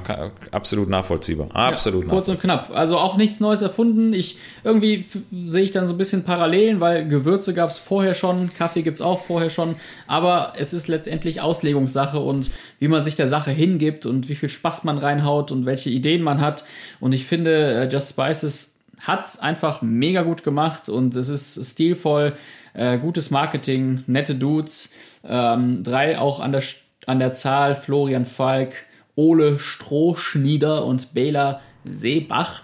[0.51, 1.49] absolut nachvollziehbar.
[1.53, 2.71] Absolut Kurz und knapp.
[2.73, 4.13] Also auch nichts Neues erfunden.
[4.13, 8.51] Ich irgendwie sehe ich dann so ein bisschen Parallelen, weil Gewürze gab es vorher schon,
[8.53, 9.75] Kaffee gibt's auch vorher schon.
[10.07, 14.49] Aber es ist letztendlich Auslegungssache und wie man sich der Sache hingibt und wie viel
[14.57, 16.65] Spaß man reinhaut und welche Ideen man hat.
[16.99, 22.33] Und ich finde, äh, Just Spices hat's einfach mega gut gemacht und es ist stilvoll,
[22.73, 24.91] äh, gutes Marketing, nette Dudes,
[25.23, 26.63] ähm, drei auch an der,
[27.05, 28.73] an der Zahl, Florian Falk,
[29.15, 32.63] Ole Strohschnieder und Bela Seebach.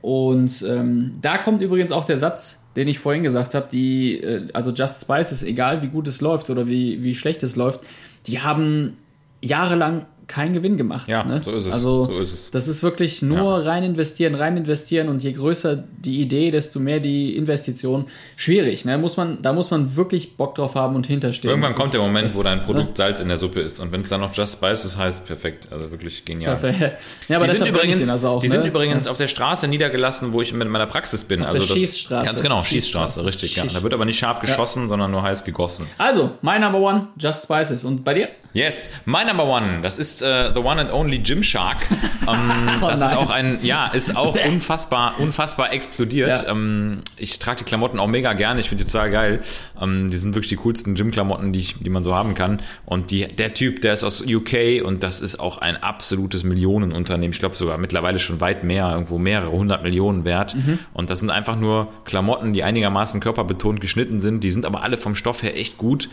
[0.00, 4.46] Und ähm, da kommt übrigens auch der Satz den ich vorhin gesagt habe, die, äh,
[4.52, 7.80] also Just Spices, egal wie gut es läuft oder wie, wie schlecht es läuft,
[8.26, 8.96] die haben
[9.42, 11.08] jahrelang keinen Gewinn gemacht.
[11.08, 11.42] Ja, ne?
[11.42, 12.50] so ist es, Also so ist es.
[12.50, 17.00] das ist wirklich nur rein investieren, rein investieren und je größer die Idee, desto mehr
[17.00, 18.06] die Investition.
[18.36, 18.98] Schwierig, ne?
[18.98, 21.50] Muss man, da muss man wirklich Bock drauf haben und hinterstehen.
[21.50, 22.64] Irgendwann Das kommt ist- der Moment, das- wo dein ne?
[22.64, 23.80] Produkt Salz in der Suppe ist.
[23.80, 25.68] Und wenn es dann noch Just Spices heißt, perfekt.
[25.70, 26.56] Also wirklich genial.
[26.56, 26.92] Perfekt.
[27.28, 28.54] Ja, aber die sind übrigens, also auch, die ne?
[28.54, 31.40] sind übrigens auf der Straße niedergelassen, wo ich mit meiner Praxis bin.
[31.40, 32.26] der also das, Schießstraße.
[32.26, 33.20] Ganz genau, Schießstraße.
[33.20, 33.56] Schießstraße, richtig.
[33.56, 33.64] Ja.
[33.64, 35.86] Schieß- Da wird aber nicht scharf geschossen, sondern nur heiß gegossen.
[35.98, 37.84] Also, mein Number One, Just Spices.
[37.84, 38.28] Und bei dir?
[38.54, 41.78] Yes, my number one, das ist äh, the one and only Gymshark.
[42.22, 43.18] Ähm, Oh das ist nein.
[43.18, 46.42] auch ein, ja, ist auch unfassbar, unfassbar explodiert.
[46.44, 46.50] Ja.
[46.50, 49.40] Ähm, ich trage die Klamotten auch mega gerne, ich finde die total geil.
[49.80, 52.60] Ähm, die sind wirklich die coolsten Gym-Klamotten, die, ich, die man so haben kann.
[52.86, 57.32] Und die, der Typ, der ist aus UK und das ist auch ein absolutes Millionenunternehmen.
[57.32, 60.54] Ich glaube sogar mittlerweile schon weit mehr, irgendwo mehrere hundert Millionen wert.
[60.54, 60.78] Mhm.
[60.92, 64.44] Und das sind einfach nur Klamotten, die einigermaßen körperbetont geschnitten sind.
[64.44, 66.08] Die sind aber alle vom Stoff her echt gut.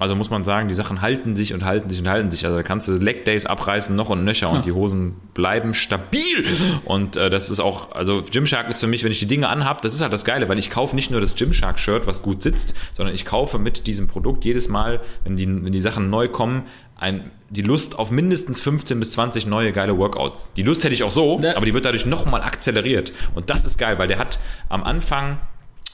[0.00, 2.44] Also muss man sagen, die Sachen halten sich und halten sich und halten sich.
[2.46, 6.44] Also da kannst du Leg Days abreißen, noch und nöcher und die Hosen bleiben stabil.
[6.86, 9.82] Und äh, das ist auch, also Gymshark ist für mich, wenn ich die Dinge anhab,
[9.82, 12.74] das ist halt das Geile, weil ich kaufe nicht nur das Gymshark-Shirt, was gut sitzt,
[12.94, 16.62] sondern ich kaufe mit diesem Produkt jedes Mal, wenn die, wenn die Sachen neu kommen,
[16.96, 20.52] ein, die Lust auf mindestens 15 bis 20 neue geile Workouts.
[20.54, 21.56] Die Lust hätte ich auch so, Ja.
[21.56, 23.12] aber die wird dadurch nochmal akzeleriert.
[23.34, 24.38] Und das ist geil, weil der hat
[24.70, 25.38] am Anfang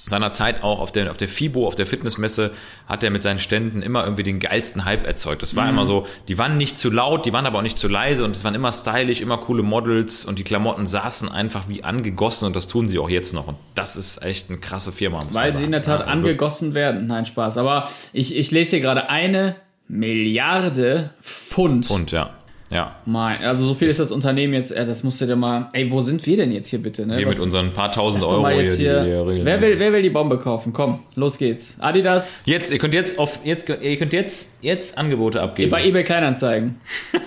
[0.09, 2.53] seiner Zeit auch auf der, auf der FIBO, auf der Fitnessmesse,
[2.87, 5.43] hat er mit seinen Ständen immer irgendwie den geilsten Hype erzeugt.
[5.43, 7.89] Das war immer so, die waren nicht zu laut, die waren aber auch nicht zu
[7.89, 11.83] leise und es waren immer stylisch, immer coole Models und die Klamotten saßen einfach wie
[11.83, 13.49] angegossen und das tun sie auch jetzt noch.
[13.49, 15.21] Und das ist echt eine krasse Firma.
[15.33, 17.07] Weil sie in der Tat Ja, angegossen werden.
[17.09, 17.59] Nein, Spaß.
[17.59, 19.57] Aber ich, ich lese hier gerade eine
[19.89, 21.91] Milliarde Pfund.
[21.91, 22.31] Und ja,
[22.71, 22.97] ja.
[23.07, 24.71] Mein, also so viel ist das Unternehmen jetzt.
[24.73, 25.69] Äh, das musst du dir mal.
[25.73, 27.07] Ey, wo sind wir denn jetzt hier bitte?
[27.07, 27.19] Ne?
[27.19, 29.03] Wir Was- mit unseren paar tausend Euro jetzt hier.
[29.05, 30.73] die wir wer, will, wer will die Bombe kaufen?
[30.73, 31.77] Komm, los geht's.
[31.79, 32.41] Adidas.
[32.45, 35.71] Jetzt, ihr könnt jetzt auf, jetzt, ihr könnt jetzt, jetzt Angebote abgeben.
[35.71, 36.81] Bei eBay Kleinanzeigen.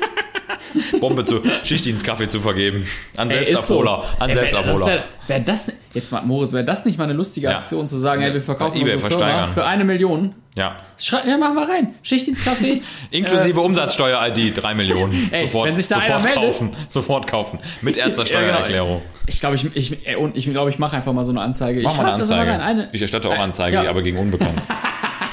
[1.00, 2.86] Bombe zu, Schichtdienstkaffee zu vergeben.
[3.18, 3.36] An so.
[3.38, 4.04] Selbstabholer.
[4.20, 4.86] An Selbstabholer.
[4.86, 7.58] Wär, wär das, jetzt mal, Moritz, wäre das nicht mal eine lustige Ja.
[7.58, 10.36] Aktion zu sagen, ey, wir verkaufen unsere Firma für eine Million?
[10.56, 10.76] ja.
[10.98, 11.94] Schrei, ja, machen wir rein.
[12.04, 12.82] Schichtdienstkaffee.
[13.12, 15.30] Inklusive Umsatzsteuer-ID 3 Millionen.
[15.32, 16.44] Ey, sofort, wenn sich da sofort einer meldet.
[16.44, 16.76] kaufen.
[16.90, 17.60] Sofort kaufen.
[17.82, 18.48] Mit erster Ja, genau.
[18.48, 19.02] Steuererklärung.
[19.28, 21.82] Ich glaube, ich, ich, und ich glaube, ich mache einfach mal so eine Anzeige.
[21.82, 22.52] Mach ich mal eine Anzeige.
[22.52, 22.60] rein.
[22.62, 23.90] Eine, ich erstatte auch Anzeige, ja.
[23.90, 24.60] aber gegen Unbekannt.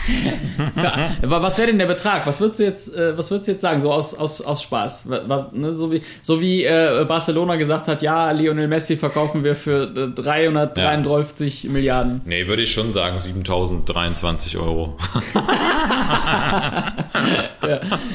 [1.22, 2.26] Aber was wäre denn der Betrag?
[2.26, 5.08] Was würdest du jetzt, äh, was würdest du jetzt sagen, so aus, aus, aus Spaß?
[5.26, 9.54] Was, ne, so wie, so wie äh, Barcelona gesagt hat, ja, Lionel Messi verkaufen wir
[9.56, 12.20] für äh, 333 Milliarden.
[12.24, 14.96] nee, würde ich schon sagen, 7023 Euro.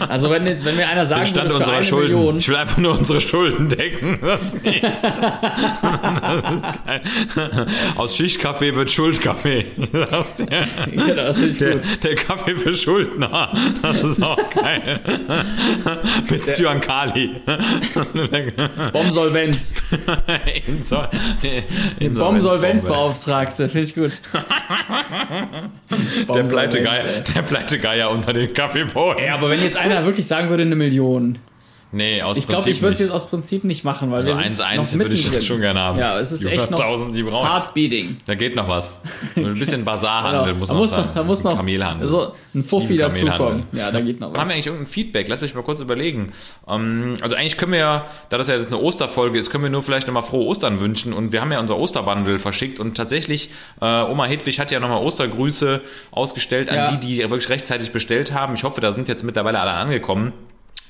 [0.07, 2.13] Also wenn jetzt, wenn mir einer sagen Den Stand würde, unserer Schulden.
[2.15, 4.19] Million, Ich will einfach nur unsere Schulden decken.
[4.31, 4.53] Das
[6.53, 7.01] ist geil.
[7.97, 9.65] Aus Schichtkaffee wird Schuldkaffee.
[9.93, 10.07] Ja,
[11.15, 11.80] das finde ich Der, gut.
[12.03, 13.51] der Kaffee für Schuldner.
[13.81, 14.99] Das ist auch geil.
[16.29, 17.41] Mit Cyankali.
[18.93, 19.75] Bomsolvenz.
[20.67, 21.09] Insol
[21.99, 24.11] Bomsolvenzbeauftragte, finde ich gut.
[26.33, 29.23] Der Pleitegeier, der Pleitegeier unter den Kaffeebohnen.
[29.23, 31.37] Ja, aber wenn jetzt einer wirklich sagen würde, eine Million.
[31.93, 34.43] Nee, aus Ich glaube, ich würde es jetzt aus Prinzip nicht machen, weil wir Also
[34.43, 35.99] sind 1-1 noch würde ich das schon gerne haben.
[35.99, 37.51] Ja, es ist Die echt noch 100.000, die brauche ich.
[37.53, 38.17] Heartbeating.
[38.25, 38.99] Da geht noch was.
[39.35, 40.59] Ein bisschen Bazarhandel Genau.
[40.59, 42.07] muss da noch muss noch, da muss noch Kamelhandel.
[42.07, 43.63] so ein Fuffi dazukommen.
[43.73, 44.47] Ja, da geht noch Haben was.
[44.47, 45.27] wir eigentlich irgendein Feedback?
[45.27, 46.31] Lass mich mal kurz überlegen.
[46.67, 49.69] Ähm, also eigentlich können wir ja, da das ja jetzt eine Osterfolge ist, können wir
[49.71, 51.11] nur vielleicht nochmal frohe Ostern wünschen.
[51.11, 53.49] Und wir haben ja unser Osterbundle verschickt und tatsächlich,
[53.81, 56.91] äh, Oma Hedwig hat ja nochmal Ostergrüße ausgestellt an Ja.
[56.95, 58.53] die, die wirklich rechtzeitig bestellt haben.
[58.53, 60.31] Ich hoffe, da sind jetzt mittlerweile alle angekommen.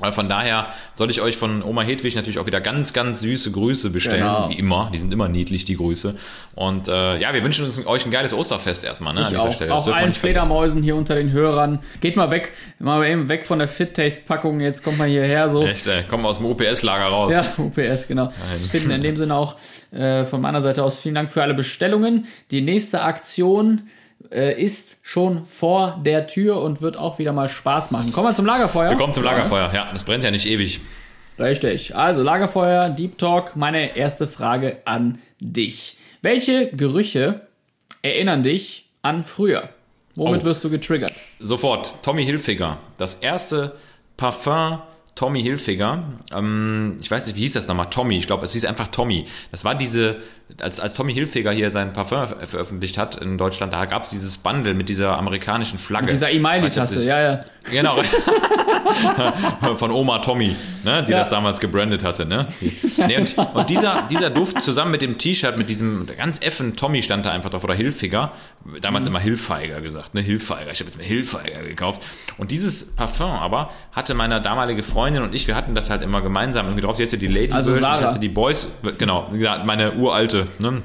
[0.02, 3.52] Äh, Von daher soll ich euch von Oma Hedwig natürlich auch wieder ganz, ganz süße
[3.52, 4.50] Grüße bestellen, Genau.
[4.50, 4.90] wie immer.
[4.94, 6.16] Die sind immer niedlich, die Grüße.
[6.56, 9.42] Und äh, ja, wir wünschen uns, euch ein geiles Osterfest erstmal, ne, an Ich dieser
[9.50, 9.70] auch, Stelle.
[9.72, 10.14] Das auch allen.
[10.14, 11.80] Fledermäusen hier unter den Hörern.
[12.02, 14.60] Geht mal weg, mal eben weg von der Fit Taste Packung.
[14.60, 15.66] Jetzt kommt mal hierher so.
[15.66, 17.32] Echt, ey, kommen aus dem OPS-Lager raus.
[17.34, 18.30] Ja, UPS, genau.
[18.72, 19.56] Finden in dem Sinne auch
[19.92, 22.26] äh, von meiner Seite aus vielen Dank für alle Bestellungen.
[22.52, 23.84] Die nächste Aktion
[24.32, 28.12] äh, ist schon vor der Tür und wird auch wieder mal Spaß machen.
[28.14, 28.92] Kommen wir zum Lagerfeuer.
[28.92, 29.72] Wir kommen zum Lagerfeuer.
[29.74, 30.80] Ja, das brennt ja nicht ewig.
[31.40, 31.96] Richtig.
[31.96, 33.56] Also Lagerfeuer, Deep Talk.
[33.56, 35.98] Meine erste Frage an dich.
[36.22, 37.48] Welche Gerüche
[38.02, 39.70] erinnern dich an früher?
[40.16, 40.46] Womit Oh.
[40.46, 41.14] wirst du getriggert?
[41.40, 42.78] Sofort, Tommy Hilfiger.
[42.98, 43.76] Das erste
[44.18, 44.82] Parfum
[45.16, 46.04] Tommy Hilfiger.
[46.34, 47.90] Ähm, ich weiß nicht, wie hieß das nochmal?
[47.90, 48.18] Tommy.
[48.18, 49.26] Ich glaube, es hieß einfach Tommy.
[49.52, 50.18] Das war diese
[50.60, 54.10] als, als Tommy Hilfiger hier sein Parfum ver veröffentlicht hat in Deutschland, da gab es
[54.10, 56.08] dieses Bundle mit dieser amerikanischen Flagge.
[56.08, 57.46] Dieser du, Imani-Tasse, das- ja, ja.
[57.72, 57.98] Genau.
[59.78, 61.20] Von Oma Tommy, ne, die Ja.
[61.20, 62.26] das damals gebrandet hatte.
[62.26, 62.48] Ne?
[62.60, 62.74] Die,
[63.08, 67.02] nee, und und dieser, dieser Duft zusammen mit dem T-Shirt, mit diesem ganz effen Tommy
[67.04, 68.32] stand da einfach drauf, oder Hilfiger.
[68.82, 69.12] Damals Mhm.
[69.16, 70.22] immer Hilfeiger gesagt, ne?
[70.22, 70.72] Hilfeiger.
[70.72, 72.02] Ich habe jetzt mir Hilfeiger gekauft.
[72.38, 76.22] Und dieses Parfum aber hatte meine damalige Freundin und ich, wir hatten das halt immer
[76.22, 76.96] gemeinsam irgendwie drauf.
[76.98, 80.82] Sie hatte die Lady Also Version, ich hatte die Boys, genau, ja, meine uralte, ne?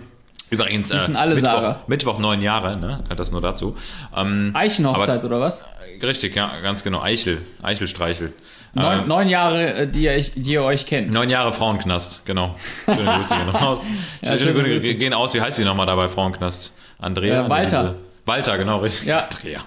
[0.50, 1.80] Übrigens, äh, alle Mittwoch, Sarah.
[1.88, 3.02] Mittwoch neun Jahre, ne?
[3.16, 3.76] Das nur dazu.
[4.16, 5.64] Ähm, Eichenhochzeit oder was?
[6.00, 7.00] Richtig, ja, ganz genau.
[7.02, 8.32] Eichel, Eichelstreichel.
[8.74, 11.12] Neun, Ähm, neun Jahre, äh, die ihr, die ihr euch kennt.
[11.12, 12.54] neun Jahre Frauenknast, genau.
[12.84, 13.82] Schöne Grüße gehen raus.
[14.22, 15.34] Ja, schöne schöne Grüße gehen aus.
[15.34, 16.72] Wie heißt sie nochmal da bei Frauenknast?
[16.98, 17.46] Andrea?
[17.46, 17.82] Äh, Walter.
[17.82, 17.94] Diese-
[18.26, 19.07] Walter, genau, richtig.
[19.09, 19.24] Ja.
[19.24, 19.61] Andrea.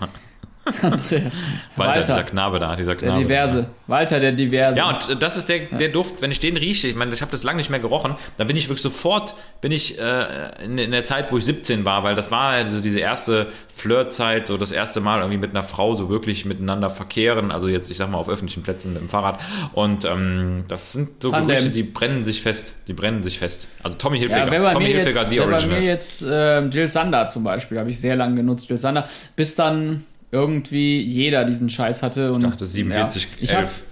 [0.81, 1.31] Andrea.
[1.75, 3.21] Walter, dieser Walter, Knabe da, dieser der Knabe.
[3.23, 3.69] Diverse.
[3.87, 4.77] Walter, der Diverse.
[4.77, 7.21] Ja, und äh, das ist der, der Duft, wenn ich den rieche, ich meine, ich
[7.21, 10.77] habe das lange nicht mehr gerochen, dann bin ich wirklich sofort, bin ich äh, in,
[10.77, 14.45] in der Zeit, wo ich 17 war, weil das war ja so diese erste Flirtzeit,
[14.45, 17.97] so das erste Mal irgendwie mit einer Frau so wirklich miteinander verkehren, also jetzt, ich
[17.97, 19.39] sag mal, auf öffentlichen Plätzen im Fahrrad.
[19.73, 21.55] Und ähm, das sind so Tandem.
[21.55, 23.69] Gerüche, die brennen sich fest, die brennen sich fest.
[23.83, 25.79] Also Tommy Hilfiger, Ja, wenn bei Tommy mir Hilfiger, jetzt, die wenn bei Original.
[25.79, 29.55] mir jetzt äh, Jill Sander zum Beispiel, habe ich sehr lange genutzt, Jill Sander, bis
[29.55, 32.31] dann irgendwie jeder diesen Scheiß hatte.
[32.31, 33.83] Und, Ich dachte 47, ja, ich hab, 11.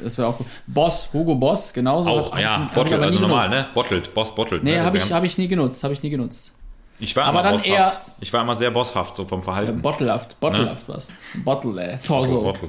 [0.00, 0.46] Das wäre auch gut.
[0.66, 2.10] Boss, Hugo Boss, genauso.
[2.10, 3.66] Auch, Hab ja, hab ich Bottle, aber nie also normal, genutzt.
[3.66, 3.74] ne?
[3.74, 4.62] Bottled, Boss Bottled.
[4.64, 4.82] Nee, ne?
[4.84, 6.52] habe Das ich, hab ich nie genutzt, habe ich nie genutzt.
[6.98, 8.00] ich war aber immer dann bosshaft.
[8.20, 9.80] Ich war immer sehr bosshaft, so vom Äh, Verhalten.
[9.82, 11.12] Bottlehaft, Bottlehaft was.
[11.44, 11.98] Bottle, äh.
[11.98, 12.52] Torso.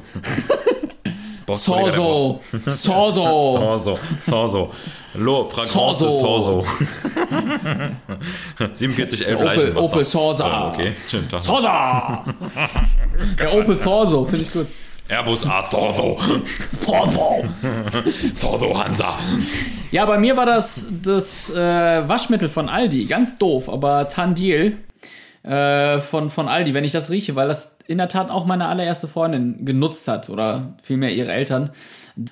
[1.53, 2.41] Sorso.
[2.65, 3.77] Sorso.
[3.77, 4.71] Sorso, Sorso.
[5.15, 6.09] Lo, Fragrance Sorso.
[6.09, 6.65] Sorso.
[8.73, 9.77] 47, 11 Opel-.
[9.77, 10.45] Opel Sorsa.
[10.45, 10.95] Ah, okay.
[11.29, 11.43] Tag.
[11.43, 11.67] Torso.
[13.37, 14.67] Der Opel Torso, finde ich gut.
[15.09, 16.17] Airbus A Sorso.
[16.85, 17.43] Torso.
[18.35, 19.15] Sorso Hansa.
[19.91, 23.05] Ja, bei mir war das das äh, Waschmittel von Aldi.
[23.05, 24.77] Ganz doof, aber Tandil
[25.43, 28.67] äh, von, von Aldi, wenn ich das rieche, weil das in der Tat auch meine
[28.67, 31.71] allererste Freundin genutzt hat oder vielmehr ihre Eltern.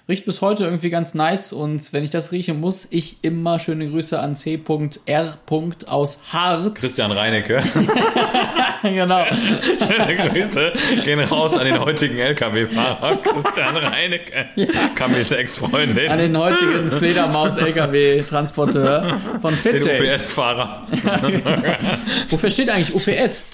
[0.07, 3.89] Riecht bis heute irgendwie ganz nice und wenn ich das rieche, muss ich immer schöne
[3.89, 5.33] Grüße an C.R.
[5.87, 6.75] aus Hart.
[6.75, 7.61] Christian Reinecke.
[8.83, 9.23] genau.
[9.25, 10.73] Schöne Grüße
[11.03, 13.15] gehen raus an den heutigen LKW-Fahrer.
[13.23, 14.45] Christian Reinecke.
[14.95, 16.17] Camils An Ex-Freundin.
[16.17, 20.13] den heutigen Fledermaus-LKW-Transporteur von Den FitDays.
[20.13, 20.81] UPS-Fahrer.
[22.29, 23.47] Wofür steht eigentlich UPS?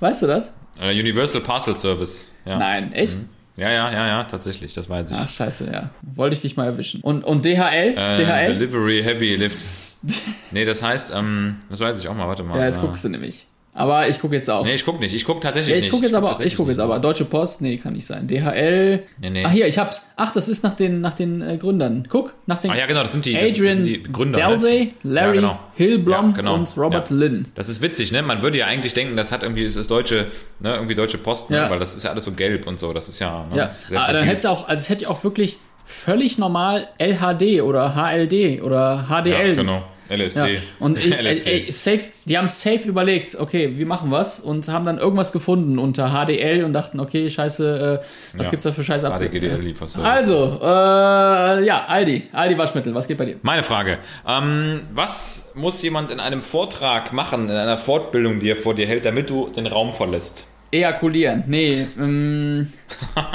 [0.00, 0.52] Weißt du das?
[0.80, 2.32] Äh, Universal Parcel Service.
[2.44, 2.58] Ja.
[2.58, 3.18] Nein, echt?
[3.56, 5.16] ja, ja, ja, ja, tatsächlich, das weiß ich.
[5.18, 5.90] Ach, scheiße, ja.
[6.02, 7.00] Wollte ich dich mal erwischen.
[7.00, 7.94] Und, und DHL?
[7.96, 8.54] Äh, DHL?
[8.54, 9.58] Delivery Heavy Lift.
[10.52, 12.56] Nee, das heißt, ähm, das weiß ich auch mal, warte mal.
[12.58, 13.46] Ja, jetzt Äh, guckst du nämlich.
[13.78, 14.64] Aber ich gucke jetzt auch.
[14.64, 15.14] Nee, ich guck nicht.
[15.14, 15.92] Ich guck tatsächlich ja, ich nicht.
[15.92, 16.98] gucke jetzt aber, ich gucke jetzt aber.
[16.98, 18.26] Deutsche Post, nee, kann nicht sein.
[18.26, 19.04] DHL.
[19.20, 19.44] Nee, nee.
[19.46, 20.04] Ach, hier, ich hab's.
[20.16, 22.06] Ach, das ist nach den, nach den äh, Gründern.
[22.08, 24.40] Guck, nach den Ah ja, genau, das sind die, das, das Adrian sind die Gründer.
[24.40, 25.14] Dalsey, ne?
[25.14, 25.60] Larry ja, genau.
[25.76, 26.54] Hillblom Ja, genau.
[26.54, 27.16] und Robert ja.
[27.16, 27.46] Lynn.
[27.54, 28.22] Das ist witzig, ne?
[28.22, 30.26] Man würde ja eigentlich denken, das hat irgendwie, das ist deutsche,
[30.58, 31.66] ne, irgendwie deutsche Post, ne?
[31.68, 32.92] Weil das ist ja alles so gelb und so.
[32.92, 33.56] Das ist ja, ne?
[33.56, 34.26] Ja, sehr aber dann vergilbt.
[34.26, 39.48] hättest du auch, also es hätte auch wirklich völlig normal LHD oder HLD oder HDL.
[39.50, 39.82] Ja, genau.
[40.10, 40.54] LSD.
[40.54, 40.60] Ja.
[40.80, 41.50] Und ich, LSD.
[41.50, 45.78] ey, safe, die haben safe überlegt, okay, wir machen was und haben dann irgendwas gefunden
[45.78, 48.50] unter HDL und dachten, okay, scheiße, äh, was Ja.
[48.50, 50.08] gibt's da für scheiß Ab ADGDL Lieferservice.
[50.10, 53.36] Also, äh, ja, Aldi, Aldi Waschmittel, was geht bei dir?
[53.42, 53.98] Meine Frage.
[54.26, 58.86] Ähm, was muss jemand in einem Vortrag machen, in einer Fortbildung, die er vor dir
[58.86, 60.48] hält, damit du den Raum verlässt?
[60.70, 62.68] Ejakulieren, nee, ähm,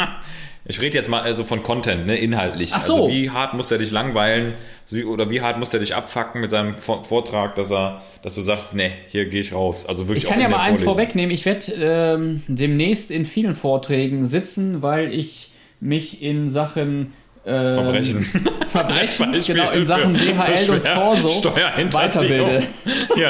[0.65, 2.71] Ich rede jetzt mal also von Content, ne, inhaltlich.
[2.73, 2.93] Ach so.
[2.95, 4.53] Also wie hart muss er dich langweilen
[5.07, 8.41] oder wie hart muss er dich abfacken mit seinem Vor- Vortrag, dass er, dass du
[8.41, 9.85] sagst, ne, hier gehe ich raus.
[9.85, 10.93] Also wirklich ich kann ja mal der eins Vorlesung.
[10.95, 17.13] vorwegnehmen, ich werde ähm, demnächst in vielen Vorträgen sitzen, weil ich mich in Sachen
[17.45, 18.21] ähm, Verbrechen.
[18.67, 21.93] Verbrechen, genau, in Sachen für DHL und Steuerhinterziehung.
[21.93, 22.63] weiterbilde.
[23.15, 23.29] Ja,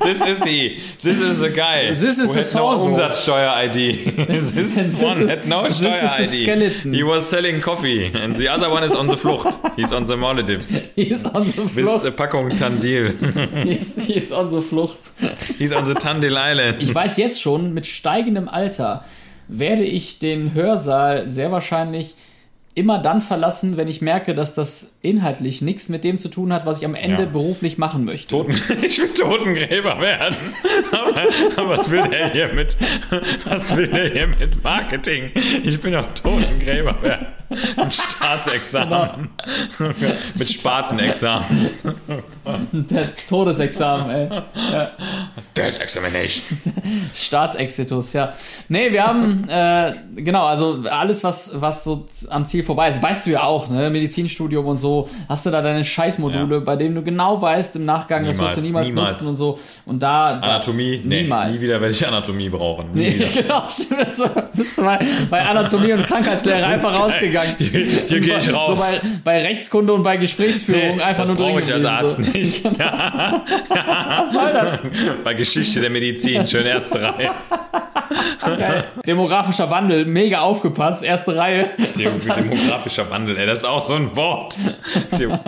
[0.00, 0.78] das, this is he.
[1.00, 1.86] This is the guy.
[1.88, 2.88] This is who the had Sorso.
[2.88, 4.16] no Umsatzsteuer-ID.
[4.26, 6.26] This This one is- had no this Steuer-ID.
[6.42, 6.92] skeleton.
[6.94, 9.56] He was selling coffee and the other one is on the Flucht.
[9.76, 10.72] He's on the Maldives.
[10.96, 12.04] He's on the Bis Flucht.
[12.04, 13.14] äh, Packung Tandil.
[13.64, 15.12] He's, he's on the Flucht.
[15.58, 16.82] He's on the Tandil Island.
[16.82, 19.04] Ich weiß jetzt schon, mit steigendem Alter
[19.46, 22.16] werde ich den Hörsaal sehr wahrscheinlich
[22.74, 26.64] immer dann verlassen, wenn ich merke, dass das inhaltlich nichts mit dem zu tun hat,
[26.64, 27.28] was ich am Ende Ja.
[27.28, 28.30] beruflich machen möchte.
[28.30, 28.52] Toten,
[28.82, 30.36] ich will Totengräber werden.
[30.90, 31.22] Aber,
[31.56, 32.76] aber was will der hier mit,
[33.44, 35.30] was will der hier mit Marketing?
[35.64, 37.26] Ich bin doch Totengräber werden.
[37.76, 39.28] Ein Staatsexamen.
[40.36, 41.70] mit Spatenexamen.
[42.72, 44.28] Der Todesexamen, ey.
[45.56, 46.42] Dead Examination.
[47.14, 48.32] Staatsexitus, ja.
[48.68, 53.26] Nee, wir haben, äh, genau, also alles, was, was so am Ziel vorbei ist, weißt
[53.26, 53.90] du ja auch, ne?
[53.90, 56.60] Medizinstudium und so, hast du da deine Scheißmodule, Ja.
[56.60, 59.14] bei denen du genau weißt im Nachgang, das wirst du Niemals, niemals, niemals.
[59.20, 59.58] nutzen und so.
[59.86, 60.34] Und da.
[60.36, 61.02] da Anatomie?
[61.04, 61.52] Nee, niemals.
[61.58, 62.90] nie wieder werde ich Anatomie brauchen.
[62.92, 64.04] Nie Nee, genau, stimmt.
[64.04, 64.98] Bist du, bist du bei,
[65.28, 67.56] bei Anatomie und Krankheitslehre einfach rausgegangen.
[67.58, 67.68] Hier,
[68.08, 68.68] hier gehe ich raus.
[68.68, 71.84] So bei, bei Rechtskunde und bei Gesprächsführung Nee, einfach das nur drin brauche ich als
[71.84, 72.30] Arzt so.
[72.38, 72.64] nicht.
[72.64, 74.82] Was soll das?
[75.24, 77.14] Bei Geschichte der Medizin, schön erste.
[78.58, 78.84] Geil.
[79.06, 81.68] Demografischer Wandel, mega aufgepasst, erste Reihe.
[81.96, 84.56] Dem, demografischer Wandel, ey, das ist auch so ein Wort.
[85.18, 85.38] Dem,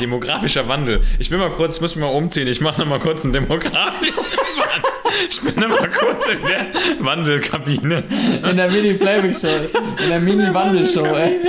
[0.00, 1.02] demografischer Wandel.
[1.18, 3.32] Ich bin mal kurz, ich muss mich mal umziehen, ich mache noch mal kurz einen
[3.32, 4.90] demografischen Wandel.
[5.28, 8.02] Ich bin noch mal kurz in der Wandelkabine.
[8.48, 9.48] In der Mini-Playback-Show.
[10.02, 11.40] In der Mini-Wandel-Show, ey.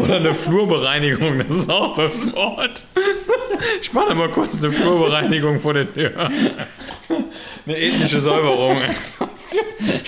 [0.00, 2.84] Oder eine Flurbereinigung, das ist auch so ein Wort.
[3.80, 6.30] Ich mache noch mal kurz eine Flurbereinigung vor der Tür.
[7.66, 8.78] Eine ethnische Säuberung.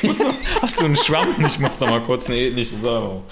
[0.03, 0.17] Noch,
[0.63, 1.29] hast du einen Schwamm?
[1.47, 3.23] Ich mach doch mal kurz eine ethnische Säuberung.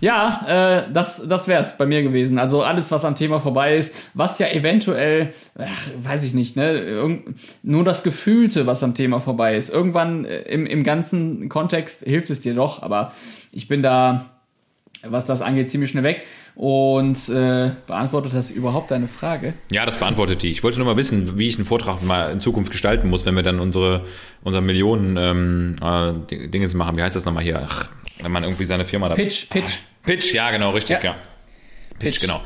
[0.00, 2.38] Ja, äh, das, das wär's bei mir gewesen.
[2.38, 6.72] Also alles, was am Thema vorbei ist, was ja eventuell, ach, weiß ich nicht, ne,
[6.78, 9.70] irgend, nur das Gefühlte, was am Thema vorbei ist.
[9.70, 13.12] Irgendwann äh, im, im ganzen Kontext hilft es dir doch, aber
[13.50, 14.26] ich bin da,
[15.08, 16.22] was das angeht, ziemlich schnell weg.
[16.54, 19.54] Und äh, beantwortet das überhaupt deine Frage?
[19.70, 20.50] Ja, das beantwortet die.
[20.50, 23.34] Ich wollte nur mal wissen, wie ich einen Vortrag mal in Zukunft gestalten muss, wenn
[23.34, 24.04] wir dann unsere,
[24.42, 26.96] unsere Millionen ähm, äh, Dinge machen.
[26.96, 27.66] Wie heißt das nochmal hier?
[27.68, 27.88] Ach,
[28.22, 29.14] wenn man irgendwie seine Firma da.
[29.14, 29.78] Pitch, Pitch.
[30.04, 31.10] Pitch, ja, genau, richtig, Ja.
[31.10, 31.16] ja.
[31.98, 32.40] Pitch, genau.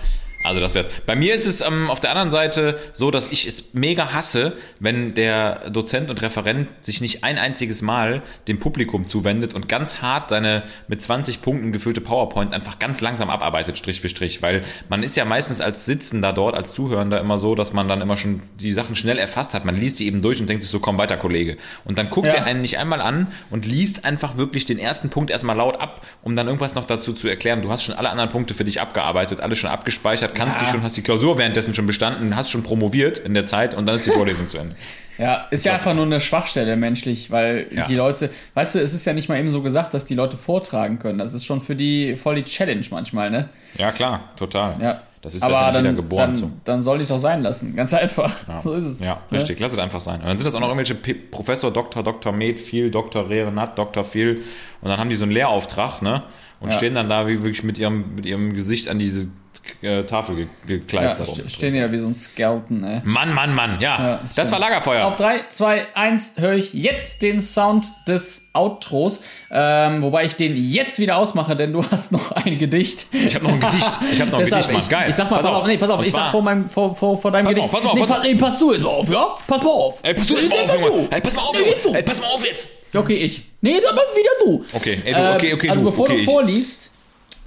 [0.45, 0.87] Also das wär's.
[1.05, 4.53] Bei mir ist es ähm, auf der anderen Seite so, dass ich es mega hasse,
[4.79, 10.01] wenn der Dozent und Referent sich nicht ein einziges Mal dem Publikum zuwendet und ganz
[10.01, 14.41] hart seine mit 20 Punkten gefüllte PowerPoint einfach ganz langsam abarbeitet, Strich für Strich.
[14.41, 18.01] Weil man ist ja meistens als Sitzender dort, als Zuhörender immer so, dass man dann
[18.01, 19.65] immer schon die Sachen schnell erfasst hat.
[19.65, 21.57] Man liest die eben durch und denkt sich so, komm weiter, Kollege.
[21.85, 22.35] Und dann guckt Ja.
[22.35, 26.07] er einen nicht einmal an und liest einfach wirklich den ersten Punkt erstmal laut ab,
[26.23, 27.61] um dann irgendwas noch dazu zu erklären.
[27.63, 30.65] Du hast schon alle anderen Punkte für dich abgearbeitet, alles schon abgespeichert, kannst Ja.
[30.67, 33.87] die schon, hast die Klausur währenddessen schon bestanden, hast schon promoviert in der Zeit und
[33.87, 34.75] dann ist die Vorlesung zu Ende.
[35.19, 37.85] Ja, ist ja einfach nur eine Schwachstelle menschlich, weil Ja.
[37.89, 40.37] die Leute, weißt du, es ist ja nicht mal eben so gesagt, dass die Leute
[40.39, 41.19] vortragen können.
[41.19, 43.49] Das ist schon für die voll die Challenge manchmal, ne?
[43.77, 44.81] Ja, klar, total.
[44.81, 45.01] Ja.
[45.21, 46.53] Das ist Aber das ja dann, jeder geboren dann, zu.
[46.65, 47.75] dann soll ich es auch sein lassen.
[47.75, 48.33] Ganz einfach.
[48.63, 49.01] So ist es.
[49.01, 49.59] Ja, richtig.
[49.59, 50.21] Lass es einfach sein.
[50.21, 53.77] Und dann sind das auch noch irgendwelche P Professor, Doktor, Doktor Med, viel, Doktor Renat,
[53.77, 54.37] Doktor viel.
[54.81, 56.23] Und dann haben die so einen Lehrauftrag, ne?
[56.61, 56.77] Und Ja.
[56.77, 59.27] stehen dann da wie wirklich mit ihrem, mit ihrem Gesicht an diese
[60.07, 61.29] Tafel ge Ja, gekleistert.
[61.29, 63.01] st- stehen die da wie so ein Skeleton, ey.
[63.05, 63.99] Mann, Mann, Mann, ja.
[63.99, 64.53] Ja, das stimmt.
[64.53, 65.07] war Lagerfeuer.
[65.07, 69.21] Auf 3, 2, 1 höre ich jetzt den Sound des Outros.
[69.51, 73.07] Ähm, wobei ich den jetzt wieder ausmache, denn du hast noch ein Gedicht.
[73.13, 73.99] Ich habe noch ein Gedicht.
[74.13, 74.79] Ich habe noch ein Gedicht, Mann.
[74.81, 75.07] ich, Geil.
[75.09, 77.31] Ich sag mal, pass, auf, nee, pass auf, ich sag vor, meinem, vor, vor, vor
[77.31, 77.73] deinem Pass Gedicht.
[77.75, 78.23] auf, pass auf, nee, pass auf.
[78.25, 79.27] nee, pass du jetzt mal auf, ja?
[79.47, 80.01] Pass mal auf.
[80.03, 80.87] Ey, pass du jetzt mal auf, Junge.
[81.09, 81.09] du.
[81.15, 81.75] Ey, pass mal auf, Nee, Junge.
[81.83, 81.95] du.
[81.95, 82.69] Ey, pass mal auf jetzt.
[82.95, 83.45] Okay, ich.
[83.61, 84.65] Nee, jetzt aber wieder du.
[84.73, 85.91] Okay, ey, du, okay, okay, Also du.
[85.91, 86.25] bevor okay, du ich.
[86.25, 86.91] vorliest,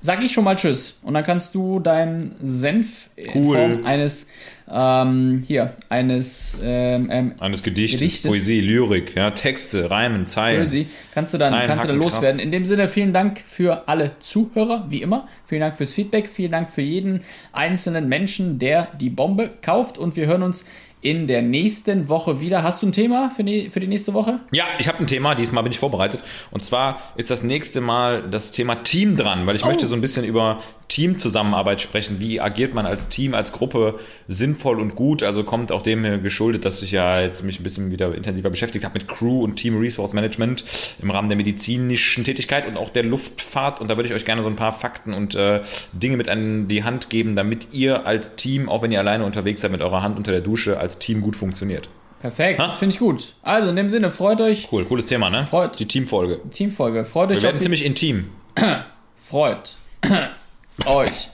[0.01, 0.99] sag ich schon mal Tschüss.
[1.03, 3.55] Und dann kannst du deinen Senf in Cool.
[3.55, 4.29] Form eines,
[4.69, 8.31] ähm, hier, eines, ähm, ähm, Eines Gedichtes, Gedichtes.
[8.31, 10.61] Poesie, Lyrik, ja, Texte, Reimen, Zeilen.
[10.61, 12.37] Poesie, kannst du dann, Zeilen kannst du dann hacken, loswerden.
[12.37, 12.43] krass.
[12.43, 15.27] In dem Sinne, vielen Dank für alle Zuhörer, wie immer.
[15.45, 17.21] Vielen Dank fürs Feedback, vielen Dank für jeden
[17.53, 19.97] einzelnen Menschen, der die Bombe kauft.
[19.97, 20.65] Und wir hören uns
[21.01, 22.63] in der nächsten Woche wieder.
[22.63, 24.39] Hast du ein Thema für die, für die nächste Woche?
[24.51, 26.21] Ja, ich habe ein Thema, diesmal bin ich vorbereitet.
[26.51, 29.67] Und zwar ist das nächste Mal das Thema Team dran, weil ich Oh.
[29.67, 30.61] möchte so ein bisschen über
[30.91, 32.19] Teamzusammenarbeit sprechen.
[32.19, 35.23] Wie agiert man als Team, als Gruppe sinnvoll und gut?
[35.23, 38.83] Also kommt auch dem geschuldet, dass ich ja jetzt mich ein bisschen wieder intensiver beschäftigt
[38.83, 40.65] habe mit Crew und Team Resource Management
[41.01, 43.79] im Rahmen der medizinischen Tätigkeit und auch der Luftfahrt.
[43.79, 45.61] Und da würde ich euch gerne so ein paar Fakten und äh,
[45.93, 49.61] Dinge mit an die Hand geben, damit ihr als Team, auch wenn ihr alleine unterwegs
[49.61, 51.87] seid mit eurer Hand unter der Dusche, als Team gut funktioniert.
[52.19, 53.33] Perfekt, das finde ich gut.
[53.43, 54.67] Also in dem Sinne, freut euch.
[54.73, 55.45] Cool, cooles Thema, ne?
[55.45, 55.79] Freut.
[55.79, 56.41] Die Teamfolge.
[56.51, 57.05] Teamfolge.
[57.05, 58.27] Freut Wir euch werden auf die ziemlich intim.
[59.15, 59.75] freut
[60.87, 61.29] euch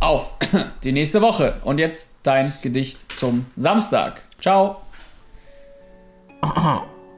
[0.00, 0.34] auf
[0.84, 1.60] die nächste Woche.
[1.64, 4.22] Und jetzt dein Gedicht zum Samstag.
[4.40, 4.82] Ciao.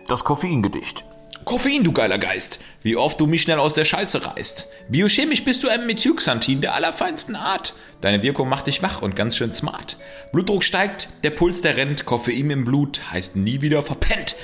[0.07, 1.05] Das Koffeingedicht.
[1.45, 2.61] Koffein, du geiler Geist.
[2.82, 4.70] Wie oft du mich schnell aus der Scheiße reißt.
[4.88, 7.74] Biochemisch bist du ein Methylxanthin der allerfeinsten Art.
[8.01, 9.99] Deine Wirkung macht dich wach und ganz schön smart.
[10.32, 14.36] Blutdruck steigt, der Puls der rennt, Koffein im Blut heißt nie wieder verpennt.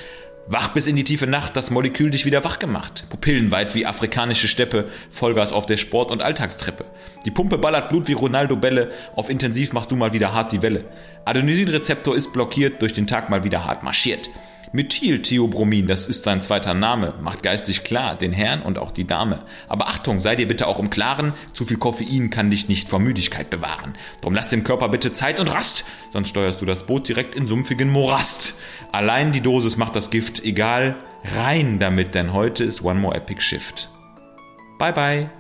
[0.53, 3.07] Wach bis in die tiefe Nacht, das Molekül dich wieder wach gemacht.
[3.09, 6.87] Pupillen weit wie afrikanische Steppe, Vollgas auf der Sport- und Alltagstreppe.
[7.25, 10.61] Die Pumpe ballert Blut wie Ronaldo Bälle, auf intensiv machst du mal wieder hart die
[10.61, 10.87] Welle.
[11.25, 14.29] Adenosinrezeptor ist blockiert, durch den Tag mal wieder hart marschiert.
[14.73, 19.43] Methyltheobromin, das ist sein zweiter Name, macht geistig klar den Herrn und auch die Dame.
[19.69, 23.01] Aber Achtung, sei dir bitte auch im Klaren, zu viel Koffein kann dich nicht vor
[23.01, 23.95] Müdigkeit bewahren.
[24.21, 27.47] Drum lass dem Körper bitte Zeit und Rast, sonst steuerst du das Boot direkt in
[27.47, 28.55] sumpfigen Morast.
[28.93, 30.97] Allein die Dosis macht das Gift, egal,
[31.37, 33.91] rein damit, denn heute ist One More Epic Shift.
[34.79, 35.40] Bye bye.